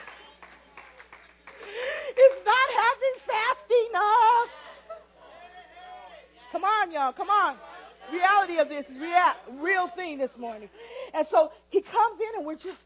[2.17, 4.51] It's not happening fast enough.
[6.53, 7.13] Come on, y'all.
[7.13, 7.57] Come on.
[8.13, 10.69] Reality of this is real, real thing this morning.
[11.15, 12.81] And so he comes in and we're just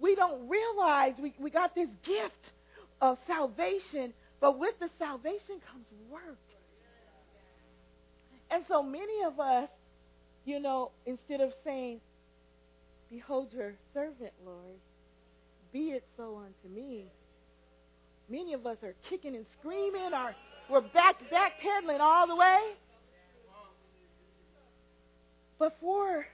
[0.00, 2.52] we don't realize we, we got this gift
[3.00, 6.38] of salvation, but with the salvation comes work.
[8.50, 9.68] And so many of us,
[10.44, 12.00] you know, instead of saying,
[13.10, 14.76] Behold your servant, Lord,
[15.72, 17.06] be it so unto me,
[18.28, 20.34] many of us are kicking and screaming, or
[20.70, 22.58] we're back backpedaling all the way.
[25.58, 26.26] But for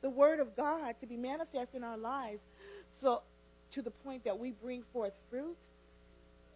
[0.00, 2.40] the Word of God to be manifest in our lives,
[3.02, 3.20] so
[3.74, 5.56] to the point that we bring forth fruit,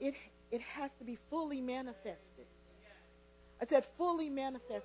[0.01, 0.15] it
[0.51, 2.47] it has to be fully manifested.
[3.61, 4.83] I said fully manifested.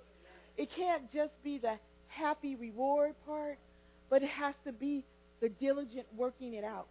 [0.57, 1.75] It can't just be the
[2.07, 3.57] happy reward part,
[4.09, 5.03] but it has to be
[5.39, 6.87] the diligent working it out.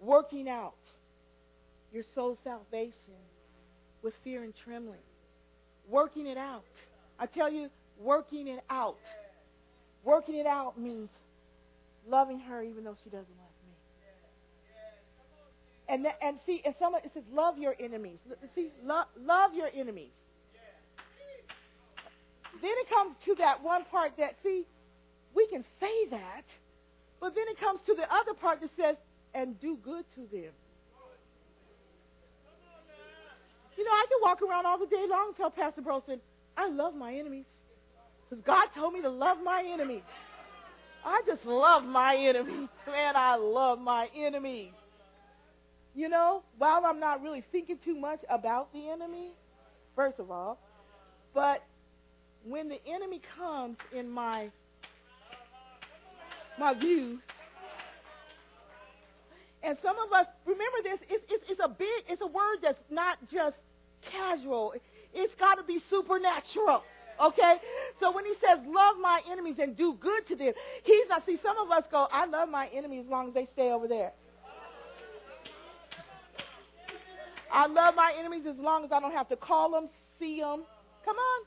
[0.00, 0.74] Working out
[1.92, 2.94] your soul salvation
[4.02, 5.00] with fear and trembling.
[5.88, 6.64] Working it out.
[7.18, 7.68] I tell you,
[7.98, 8.98] working it out.
[10.04, 11.10] Working it out means
[12.08, 13.49] loving her even though she doesn't love
[15.90, 18.18] And and see, and some it says love your enemies.
[18.54, 20.12] See, love love your enemies.
[22.62, 24.64] Then it comes to that one part that see,
[25.34, 26.44] we can say that,
[27.20, 28.96] but then it comes to the other part that says,
[29.34, 30.52] and do good to them.
[33.76, 36.20] You know, I can walk around all the day long and tell Pastor Brosen,
[36.56, 37.46] I love my enemies.
[38.28, 40.02] Because God told me to love my enemies.
[41.04, 42.68] I just love my enemies.
[42.86, 44.72] Man, I love my enemies.
[45.94, 49.32] You know, while I'm not really thinking too much about the enemy,
[49.96, 50.58] first of all,
[51.34, 51.62] but
[52.44, 54.50] when the enemy comes in my
[56.58, 57.18] my view,
[59.62, 60.98] and some of us remember this.
[61.08, 62.04] It's, it's, it's a big.
[62.08, 63.56] It's a word that's not just
[64.10, 64.74] casual.
[65.12, 66.82] It's got to be supernatural.
[67.22, 67.56] Okay?
[68.00, 70.52] So when he says, love my enemies and do good to them,
[70.84, 73.48] he's not, see, some of us go, I love my enemies as long as they
[73.52, 74.12] stay over there.
[77.52, 79.88] I love my enemies as long as I don't have to call them,
[80.18, 80.62] see them.
[81.04, 81.46] Come on.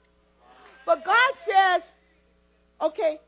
[0.86, 1.82] But God says,
[2.82, 3.20] okay,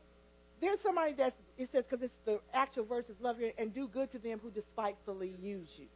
[0.60, 3.88] there's somebody that it says, because it's the actual verse is love you and do
[3.88, 5.86] good to them who despitefully use you.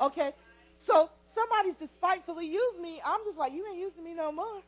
[0.00, 0.30] Okay?
[0.86, 4.60] So somebody's despitefully used me, I'm just like, you ain't using me no more.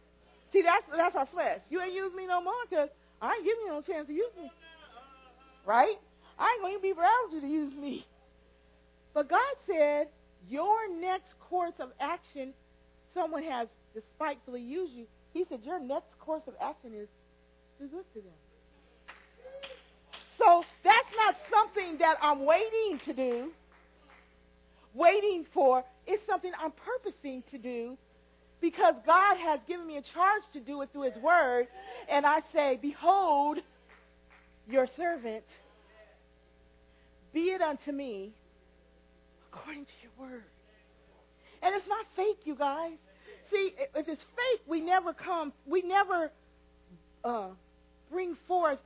[0.53, 1.61] See, that's that's our flesh.
[1.69, 2.89] You ain't using me no more because
[3.21, 4.51] I ain't giving you no chance to use me.
[5.67, 5.97] Right?
[6.39, 8.07] I ain't going to be around you to use me.
[9.13, 10.09] But God said,
[10.49, 12.53] your next course of action,
[13.15, 15.07] someone has despitefully used you.
[15.33, 17.09] He said, your next course of action is
[17.79, 18.33] do good to them.
[20.39, 23.51] So that's not something that I'm waiting to do,
[24.95, 25.85] waiting for.
[26.07, 27.97] It's something I'm purposing to do
[28.61, 31.67] because God has given me a charge to do it through His Word.
[32.09, 33.59] And I say, Behold,
[34.69, 35.45] your servant,
[37.33, 38.33] be it unto me
[39.59, 40.45] according to your Word.
[41.63, 42.93] And it's not fake, you guys.
[43.51, 46.31] See, if it's fake, we never come, we never
[47.25, 47.49] uh,
[48.11, 48.79] bring forth.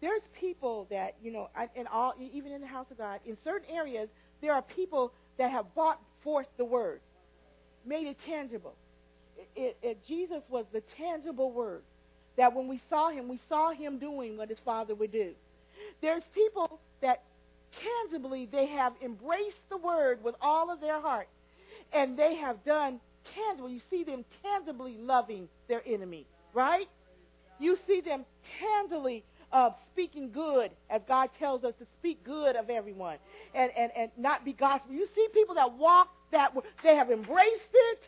[0.00, 3.70] There's people that, you know, in all, even in the house of God, in certain
[3.70, 4.08] areas,
[4.42, 7.00] there are people that have brought forth the word,
[7.86, 8.74] made it tangible
[9.56, 11.82] it, it, Jesus was the tangible word.
[12.36, 15.32] That when we saw him, we saw him doing what his father would do.
[16.00, 17.22] There's people that
[17.84, 21.28] tangibly they have embraced the word with all of their heart,
[21.92, 23.00] and they have done
[23.34, 23.70] tangible.
[23.70, 26.88] You see them tangibly loving their enemy, right?
[27.58, 28.24] You see them
[28.60, 33.18] tangibly uh, speaking good, as God tells us to speak good of everyone,
[33.54, 34.92] and, and, and not be gospel.
[34.92, 38.00] You see people that walk that way, they have embraced it,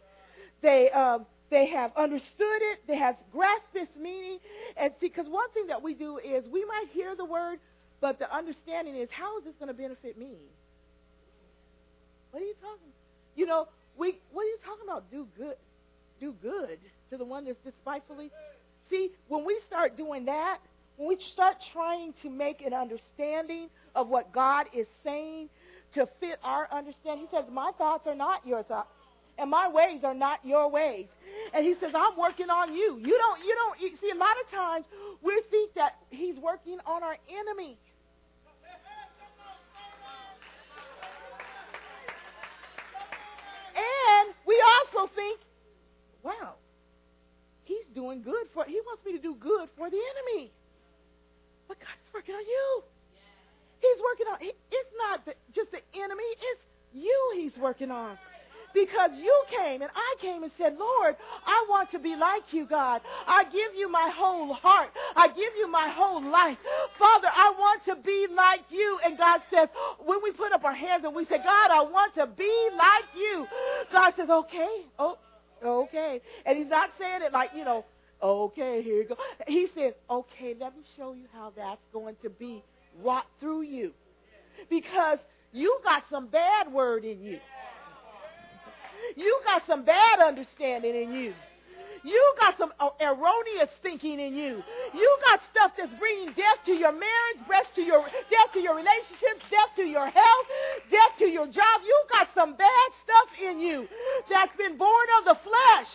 [0.62, 2.80] they um, they have understood it.
[2.86, 4.38] They have grasped its meaning.
[4.76, 7.58] And see, because one thing that we do is we might hear the word,
[8.00, 10.34] but the understanding is how is this going to benefit me?
[12.30, 12.92] What are you talking?
[13.34, 15.10] You know, we what are you talking about?
[15.10, 15.56] Do good,
[16.20, 16.78] do good
[17.10, 18.30] to the one that's despitefully.
[18.90, 20.58] See, when we start doing that,
[20.96, 25.48] when we start trying to make an understanding of what God is saying
[25.94, 28.88] to fit our understanding, He says, "My thoughts are not your thoughts."
[29.38, 31.06] and my ways are not your ways.
[31.52, 32.98] And he says, I'm working on you.
[32.98, 34.86] You don't, you don't, you see, a lot of times
[35.22, 37.76] we think that he's working on our enemy.
[44.96, 45.40] Also think,
[46.22, 46.54] wow,
[47.64, 50.50] he's doing good for, he wants me to do good for the enemy.
[51.68, 52.82] But God's working on you.
[53.80, 58.16] He's working on, it's not the, just the enemy, it's you he's working on.
[58.74, 62.66] Because you came and I came and said, Lord, I want to be like you,
[62.66, 63.00] God.
[63.26, 64.90] I give you my whole heart.
[65.14, 66.58] I give you my whole life.
[66.98, 68.98] Father, I want to be like you.
[69.04, 69.68] And God says,
[70.04, 73.04] when we put up our hands and we say, God, I want to be like
[73.16, 73.46] you,
[73.92, 75.18] God says, okay, oh,
[75.64, 76.20] okay.
[76.44, 77.84] And he's not saying it like, you know,
[78.22, 79.16] okay, here you go.
[79.46, 82.62] He said, okay, let me show you how that's going to be
[83.02, 83.92] wrought through you.
[84.70, 85.18] Because
[85.52, 87.38] you got some bad word in you.
[89.14, 91.34] You got some bad understanding in you.
[92.06, 94.62] You got some uh, erroneous thinking in you.
[94.94, 98.76] You got stuff that's bringing death to your marriage, death to your death to your
[98.76, 100.46] relationships, death to your health,
[100.88, 101.80] death to your job.
[101.84, 103.88] You got some bad stuff in you
[104.30, 105.92] that's been born of the flesh.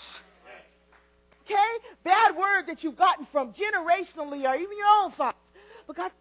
[1.46, 1.72] Okay?
[2.04, 5.38] Bad word that you've gotten from generationally or even your own father.
[5.88, 6.12] Because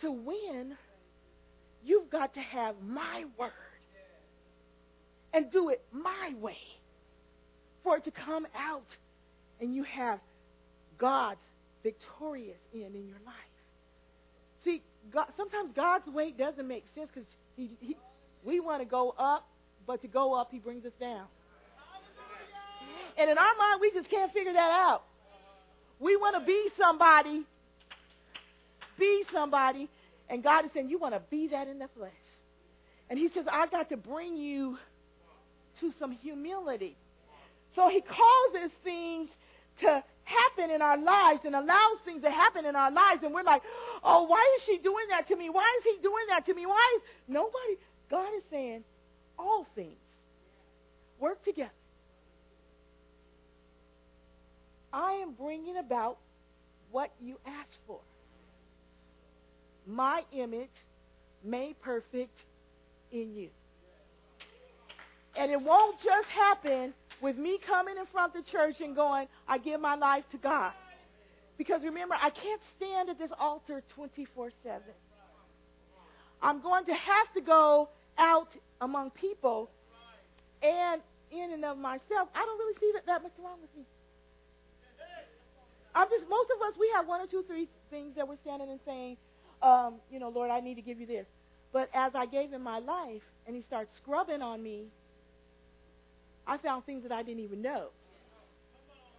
[0.00, 0.76] to win,
[1.84, 3.52] you've got to have my word
[5.36, 6.56] and do it my way
[7.84, 8.86] for it to come out
[9.60, 10.18] and you have
[10.96, 11.38] God's
[11.82, 13.34] victorious in in your life.
[14.64, 14.82] See,
[15.12, 17.96] God, sometimes God's way doesn't make sense because he, he,
[18.44, 19.46] we want to go up,
[19.86, 21.26] but to go up, He brings us down.
[23.18, 25.02] And in our mind, we just can't figure that out.
[26.00, 27.44] We want to be somebody,
[28.98, 29.88] be somebody,
[30.30, 32.12] and God is saying, You want to be that in the flesh.
[33.10, 34.78] And He says, I got to bring you
[35.80, 36.96] to some humility.
[37.74, 39.28] So He causes things
[39.80, 43.22] to happen in our lives and allows things to happen in our lives.
[43.22, 43.62] And we're like,
[44.02, 45.50] oh, why is she doing that to me?
[45.50, 46.66] Why is he doing that to me?
[46.66, 47.76] Why is nobody?
[48.10, 48.84] God is saying
[49.38, 49.96] all things
[51.20, 51.70] work together.
[54.92, 56.18] I am bringing about
[56.90, 58.00] what you asked for.
[59.86, 60.70] My image
[61.44, 62.36] made perfect
[63.12, 63.50] in you.
[65.38, 69.28] And it won't just happen with me coming in front of the church and going,
[69.48, 70.72] I give my life to God.
[71.58, 74.80] Because remember, I can't stand at this altar 24 7.
[76.42, 78.48] I'm going to have to go out
[78.80, 79.70] among people,
[80.62, 83.84] and in and of myself, I don't really see that, that much wrong with me.
[85.94, 88.70] I'm just, most of us, we have one or two, three things that we're standing
[88.70, 89.16] and saying,
[89.62, 91.24] um, you know, Lord, I need to give you this.
[91.72, 94.88] But as I gave him my life, and he starts scrubbing on me,
[96.46, 97.88] I found things that I didn't even know.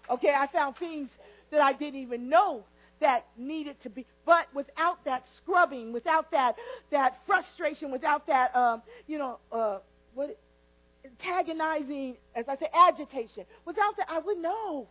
[0.09, 1.09] Okay, I found things
[1.51, 2.63] that I didn't even know
[2.99, 6.55] that needed to be but without that scrubbing without that
[6.91, 9.78] that frustration without that um you know uh
[10.15, 10.38] what
[11.05, 14.88] antagonizing as i say agitation without that i would know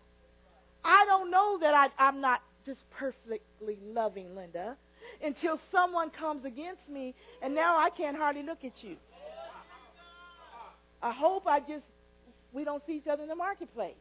[0.84, 3.40] i don't know that I, i'm not just perfectly
[3.92, 4.76] loving linda
[5.22, 8.96] until someone comes against me and now i can't hardly look at you
[11.02, 11.84] i hope i just
[12.56, 14.00] we don't see each other in the marketplace.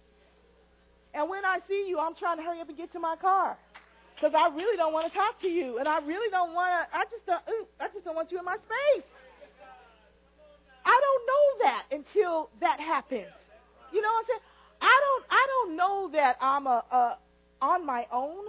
[1.13, 3.57] And when I see you, I'm trying to hurry up and get to my car
[4.15, 6.97] because I really don't want to talk to you, and I really don't want to.
[6.97, 7.41] I just don't.
[7.49, 9.03] Ooh, I just don't want you in my space.
[10.85, 13.27] I don't know that until that happens.
[13.91, 14.39] You know what I'm saying?
[14.81, 15.25] I don't.
[15.29, 17.17] I don't know that I'm a, a
[17.61, 18.45] on my own.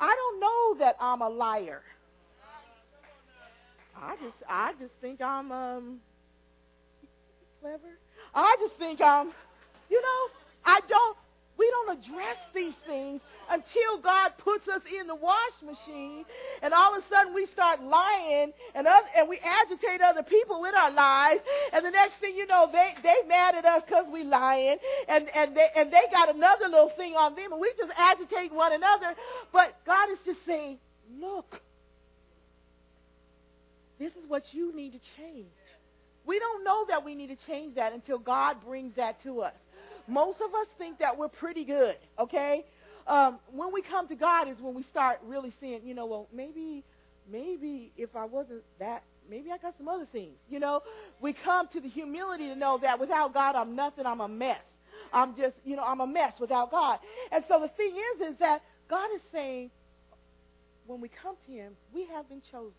[0.00, 1.82] I don't know that I'm a liar.
[3.96, 4.36] I just.
[4.48, 6.00] I just think I'm um
[7.60, 7.98] clever.
[8.34, 9.32] I just think um,
[9.90, 10.20] you know,
[10.64, 11.16] I don't,
[11.58, 13.20] we don't address these things
[13.50, 16.24] until God puts us in the wash machine,
[16.62, 20.62] and all of a sudden we start lying, and other, and we agitate other people
[20.62, 21.38] with our lies,
[21.72, 24.78] and the next thing you know, they they mad at us because we lying,
[25.08, 28.52] and and they and they got another little thing on them, and we just agitate
[28.52, 29.14] one another.
[29.52, 30.78] But God is just saying,
[31.20, 31.60] look,
[33.98, 35.46] this is what you need to change.
[36.26, 39.54] We don't know that we need to change that until God brings that to us.
[40.06, 42.64] Most of us think that we're pretty good, okay?
[43.06, 46.28] Um, when we come to God is when we start really seeing, you know, well,
[46.32, 46.84] maybe,
[47.30, 50.34] maybe if I wasn't that, maybe I got some other things.
[50.48, 50.82] You know,
[51.20, 54.06] we come to the humility to know that without God, I'm nothing.
[54.06, 54.60] I'm a mess.
[55.12, 56.98] I'm just, you know, I'm a mess without God.
[57.30, 59.70] And so the thing is, is that God is saying,
[60.86, 62.72] when we come to Him, we have been chosen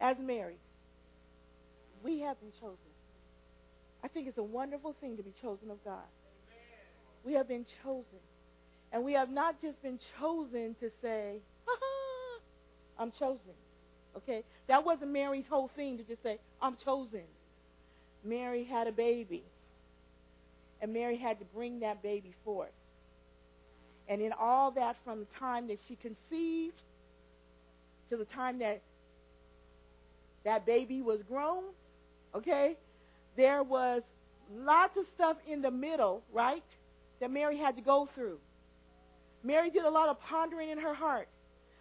[0.00, 0.56] as Mary.
[2.02, 2.76] We have been chosen.
[4.04, 6.04] I think it's a wonderful thing to be chosen of God.
[7.24, 8.20] We have been chosen.
[8.92, 11.36] And we have not just been chosen to say,
[12.98, 13.54] I'm chosen.
[14.16, 14.44] Okay?
[14.68, 17.22] That wasn't Mary's whole thing to just say, I'm chosen.
[18.24, 19.42] Mary had a baby.
[20.80, 22.70] And Mary had to bring that baby forth.
[24.08, 26.80] And in all that, from the time that she conceived
[28.10, 28.82] to the time that
[30.44, 31.64] that baby was grown,
[32.34, 32.76] Okay?
[33.36, 34.02] There was
[34.54, 36.64] lots of stuff in the middle, right?
[37.20, 38.38] That Mary had to go through.
[39.42, 41.28] Mary did a lot of pondering in her heart.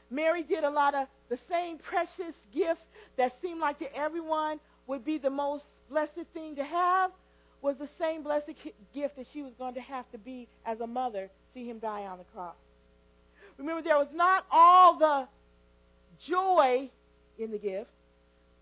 [0.09, 2.81] Mary did a lot of the same precious gift
[3.17, 7.11] that seemed like to everyone would be the most blessed thing to have
[7.61, 8.51] was the same blessed
[8.93, 12.03] gift that she was going to have to be as a mother, see him die
[12.03, 12.55] on the cross.
[13.57, 15.27] Remember, there was not all the
[16.29, 16.89] joy
[17.39, 17.89] in the gift.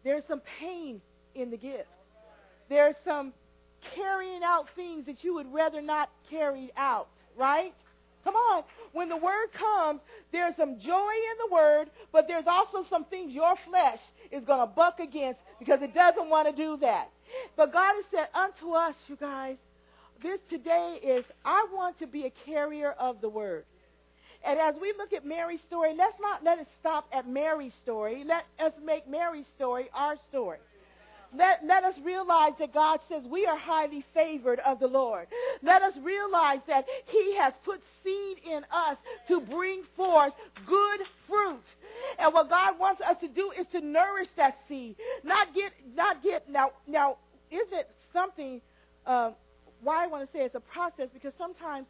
[0.04, 1.02] There's some pain
[1.36, 1.88] in the gift.
[2.70, 3.34] There's some
[3.96, 7.08] carrying out things that you would rather not carry out.
[7.38, 7.74] right?
[8.24, 8.64] Come on.
[8.94, 10.00] When the word comes,
[10.32, 14.00] there's some joy in the word, but there's also some things your flesh
[14.32, 17.10] is going to buck against because it doesn't want to do that.
[17.58, 19.58] But God has said unto us, you guys,
[20.22, 23.66] this today is I want to be a carrier of the word.
[24.46, 28.24] And as we look at Mary's story, let's not let it stop at Mary's story.
[28.26, 30.60] Let us make Mary's story our story.
[31.38, 35.28] Let, let us realize that God says we are highly favored of the Lord.
[35.62, 40.34] Let us realize that He has put seed in us to bring forth
[40.68, 41.64] good fruit.
[42.20, 44.96] And what God wants us to do is to nourish that seed.
[45.24, 47.18] Not get, not get, now, now,
[47.52, 48.62] is it something,
[49.06, 49.32] uh,
[49.82, 51.88] why I want to say it's a process, because sometimes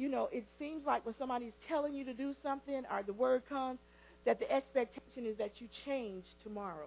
[0.00, 3.42] you know, it seems like when somebody's telling you to do something or the word
[3.46, 3.78] comes,
[4.24, 6.86] that the expectation is that you change tomorrow.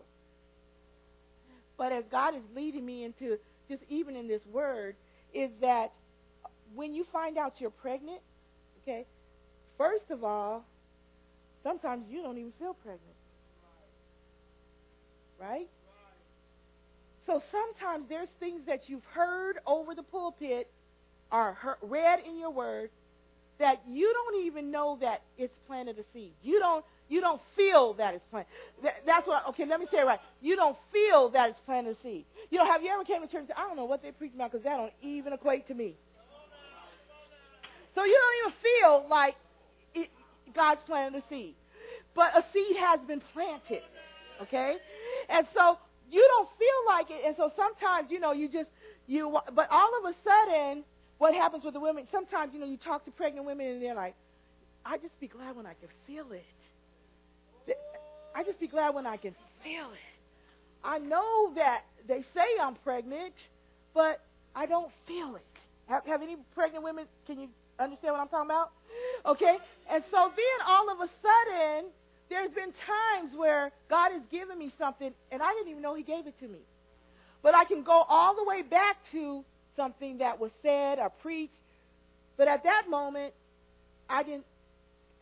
[1.78, 3.38] But as God is leading me into
[3.70, 4.96] just even in this word,
[5.34, 5.92] is that
[6.76, 8.22] when you find out you're pregnant,
[8.82, 9.06] okay,
[9.78, 10.66] first of all,
[11.64, 13.02] sometimes you don't even feel pregnant.
[15.40, 15.68] Right?
[17.26, 20.70] So sometimes there's things that you've heard over the pulpit
[21.32, 22.90] or heard, read in your word
[23.60, 26.34] that you don't even know that it's planted a seed.
[26.44, 28.50] You don't you don't feel that it's planted.
[28.84, 29.44] That, that's what.
[29.46, 30.20] I, Okay, let me say it right.
[30.42, 32.26] You don't feel that it's planted seed.
[32.50, 34.12] You know, have you ever came to church and said, "I don't know what they
[34.12, 35.96] preach about because that don't even equate to me."
[37.96, 39.36] So you don't even feel like
[39.94, 40.10] it,
[40.56, 41.56] God's planted a seed,
[42.16, 43.84] but a seed has been planted.
[44.42, 44.78] Okay,
[45.30, 45.78] and so
[46.10, 48.70] you don't feel like it, and so sometimes you know you just
[49.08, 49.38] you.
[49.54, 50.84] But all of a sudden
[51.24, 53.96] what happens with the women, sometimes, you know, you talk to pregnant women and they're
[53.96, 54.14] like,
[54.86, 56.44] I just be glad when I can feel it.
[58.36, 60.00] I just be glad when I can feel it.
[60.84, 63.34] I know that they say I'm pregnant,
[63.94, 64.22] but
[64.56, 65.46] I don't feel it.
[65.88, 67.48] Have, have any pregnant women, can you
[67.80, 68.72] understand what I'm talking about?
[69.26, 69.58] Okay?
[69.90, 71.90] And so then all of a sudden,
[72.30, 76.04] there's been times where God has given me something and I didn't even know He
[76.04, 76.60] gave it to me.
[77.42, 79.44] But I can go all the way back to
[79.76, 81.54] something that was said or preached.
[82.38, 83.34] But at that moment,
[84.10, 84.46] I didn't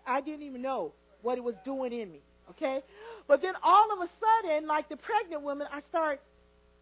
[0.05, 2.21] I didn't even know what it was doing in me.
[2.49, 2.81] Okay?
[3.27, 6.21] But then all of a sudden, like the pregnant woman, I start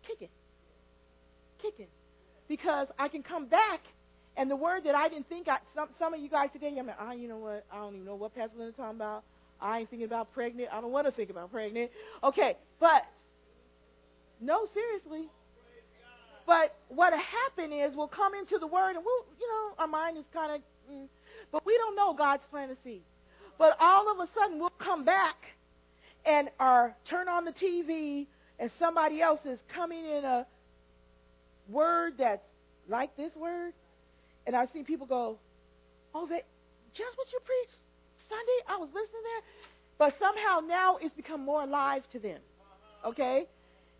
[0.07, 0.30] kicking.
[1.62, 1.88] Kicking.
[2.47, 3.82] Because I can come back
[4.38, 6.82] and the word that I didn't think I some some of you guys today, I
[6.82, 9.24] mean, oh, you know what, I don't even know what Pastor Linda's talking about.
[9.62, 10.70] I ain't thinking about pregnant.
[10.72, 11.91] I don't want to think about pregnant.
[12.24, 13.03] Okay, but
[14.39, 15.28] no, seriously,
[16.49, 20.18] but what happened is we'll come into the Word and we'll, you know, our mind
[20.18, 21.05] is kind of, mm,
[21.51, 23.01] but we don't know God's plan to see.
[23.60, 25.36] But all of a sudden we'll come back
[26.26, 26.49] and
[27.07, 28.26] turn on the TV
[28.57, 30.47] and somebody else is coming in a
[31.70, 32.41] word that's
[32.88, 33.74] like this word.
[34.47, 35.38] And I've seen people go,
[36.16, 36.41] oh, they,
[36.95, 37.78] just what you preached
[38.28, 38.64] Sunday?
[38.68, 39.43] I was listening there.
[39.97, 42.39] But somehow now it's become more alive to them.
[43.05, 43.45] Okay?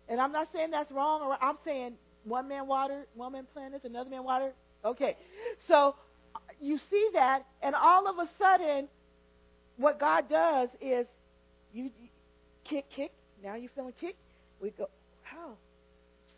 [0.08, 1.92] And I'm not saying that's wrong, or I'm saying
[2.24, 4.52] one man water, one man planted, another man water.
[4.84, 5.16] Okay.
[5.68, 5.94] So
[6.60, 8.88] you see that, and all of a sudden,
[9.80, 11.06] what God does is
[11.72, 11.90] you,
[12.64, 13.12] kick, kick.
[13.42, 14.16] Now you're feeling kick.
[14.60, 14.88] We go,
[15.22, 15.52] how?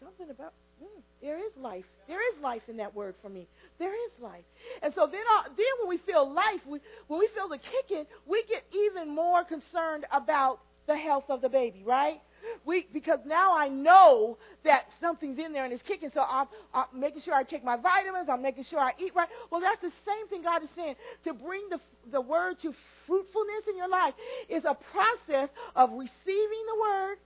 [0.02, 1.84] Something about mm, there is life.
[2.08, 3.46] There is life in that word for me.
[3.78, 4.44] There is life.
[4.82, 6.78] And so then, uh, then when we feel life, we,
[7.08, 11.48] when we feel the kicking, we get even more concerned about the health of the
[11.48, 12.20] baby, right?
[12.64, 16.86] We, because now I know that something's in there and it's kicking, so I'm, I'm
[16.94, 19.28] making sure I take my vitamins, I'm making sure I eat right.
[19.50, 20.94] Well, that's the same thing God is saying.
[21.24, 22.74] To bring the, the word to
[23.06, 24.14] fruitfulness in your life
[24.48, 27.16] is a process of receiving the word,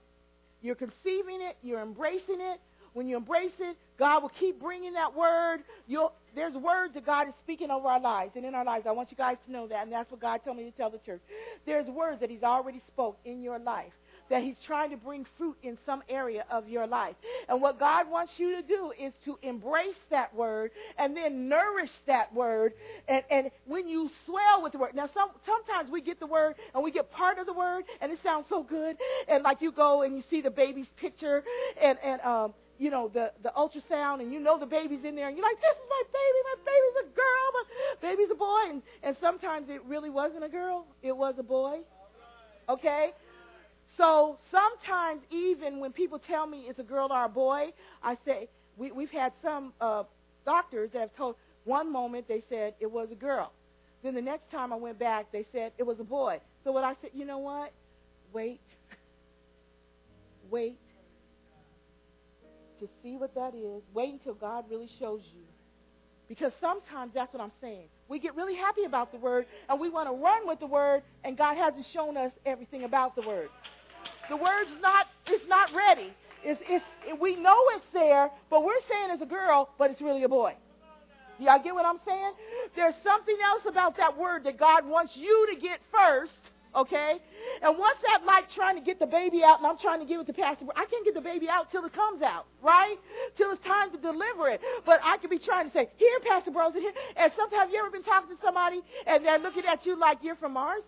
[0.61, 2.59] you're conceiving it, you're embracing it.
[2.93, 5.59] When you embrace it, God will keep bringing that word.
[5.85, 8.87] You'll, there's words that God is speaking over our lives and in our lives.
[8.87, 10.89] I want you guys to know that, and that's what God told me to tell
[10.89, 11.21] the church.
[11.67, 13.93] There's words that He's already spoke in your life
[14.29, 17.15] that He's trying to bring fruit in some area of your life.
[17.47, 21.91] And what God wants you to do is to embrace that word and then nourish
[22.07, 22.73] that word.
[23.07, 26.55] And, and when you swell with the word, now some, sometimes we get the word
[26.73, 28.97] and we get part of the word and it sounds so good.
[29.27, 31.43] And like you go and you see the baby's picture
[31.81, 35.27] and, and, um, you know, the, the ultrasound and you know the baby's in there
[35.27, 38.63] and you're like, this is my baby, my baby's a girl, my baby's a boy.
[38.69, 41.79] And, and sometimes it really wasn't a girl, it was a boy.
[42.69, 43.11] Okay?
[43.97, 48.47] So sometimes, even when people tell me it's a girl or a boy, I say,
[48.77, 50.03] we, we've had some uh,
[50.45, 53.51] doctors that have told, one moment they said it was a girl.
[54.03, 56.39] Then the next time I went back, they said it was a boy.
[56.63, 57.73] So what I said, you know what?
[58.31, 58.61] Wait.
[60.51, 60.77] Wait
[62.79, 63.81] to see what that is.
[63.93, 65.41] Wait until God really shows you
[66.27, 67.87] Because sometimes that's what I'm saying.
[68.07, 71.03] We get really happy about the word and we want to run with the word,
[71.23, 73.49] and God hasn't shown us everything about the word.
[74.29, 76.13] The word's not it's not ready.
[76.43, 80.01] It's, it's, it, we know it's there, but we're saying it's a girl, but it's
[80.01, 80.53] really a boy.
[81.39, 82.33] Y'all get what I'm saying?
[82.75, 86.31] There's something else about that word that God wants you to get first
[86.77, 87.17] okay?
[87.61, 90.21] And once that like trying to get the baby out, and I'm trying to give
[90.21, 92.95] it to Pastor, I can't get the baby out till it comes out, right?
[93.35, 94.61] Till it's time to deliver it.
[94.85, 96.93] But I could be trying to say, here, Pastor Bros, here.
[97.15, 100.19] And sometimes have you ever been talking to somebody and they're looking at you like
[100.21, 100.83] you're from Mars?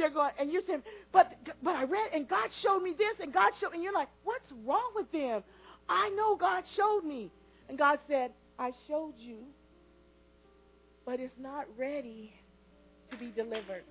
[0.00, 0.82] They're going, and you're saying,
[1.12, 1.32] but
[1.62, 4.50] but I read, and God showed me this, and God showed, and you're like, what's
[4.66, 5.44] wrong with them?
[5.88, 7.30] I know God showed me,
[7.68, 9.38] and God said, I showed you,
[11.06, 12.32] but it's not ready
[13.10, 13.84] to be delivered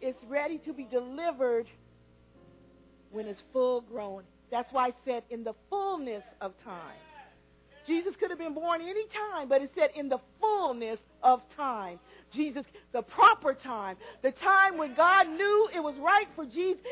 [0.00, 1.66] It's ready to be delivered
[3.12, 4.24] when it's full grown.
[4.50, 6.98] That's why I said in the fullness of time.
[7.86, 12.00] Jesus could have been born any time, but it said in the fullness of time.
[12.34, 16.82] Jesus, the proper time, the time when God knew it was right for Jesus,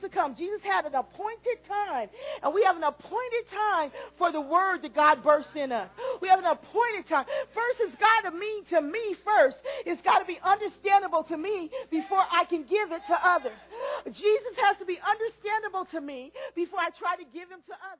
[0.00, 0.34] to come.
[0.36, 2.08] Jesus had an appointed time,
[2.42, 5.90] and we have an appointed time for the word that God bursts in us.
[6.22, 7.26] We have an appointed time.
[7.52, 9.56] First, it's got to mean to me first.
[9.84, 13.58] It's got to be understandable to me before I can give it to others.
[14.06, 17.98] Jesus has to be understandable to me before I try to give him to others.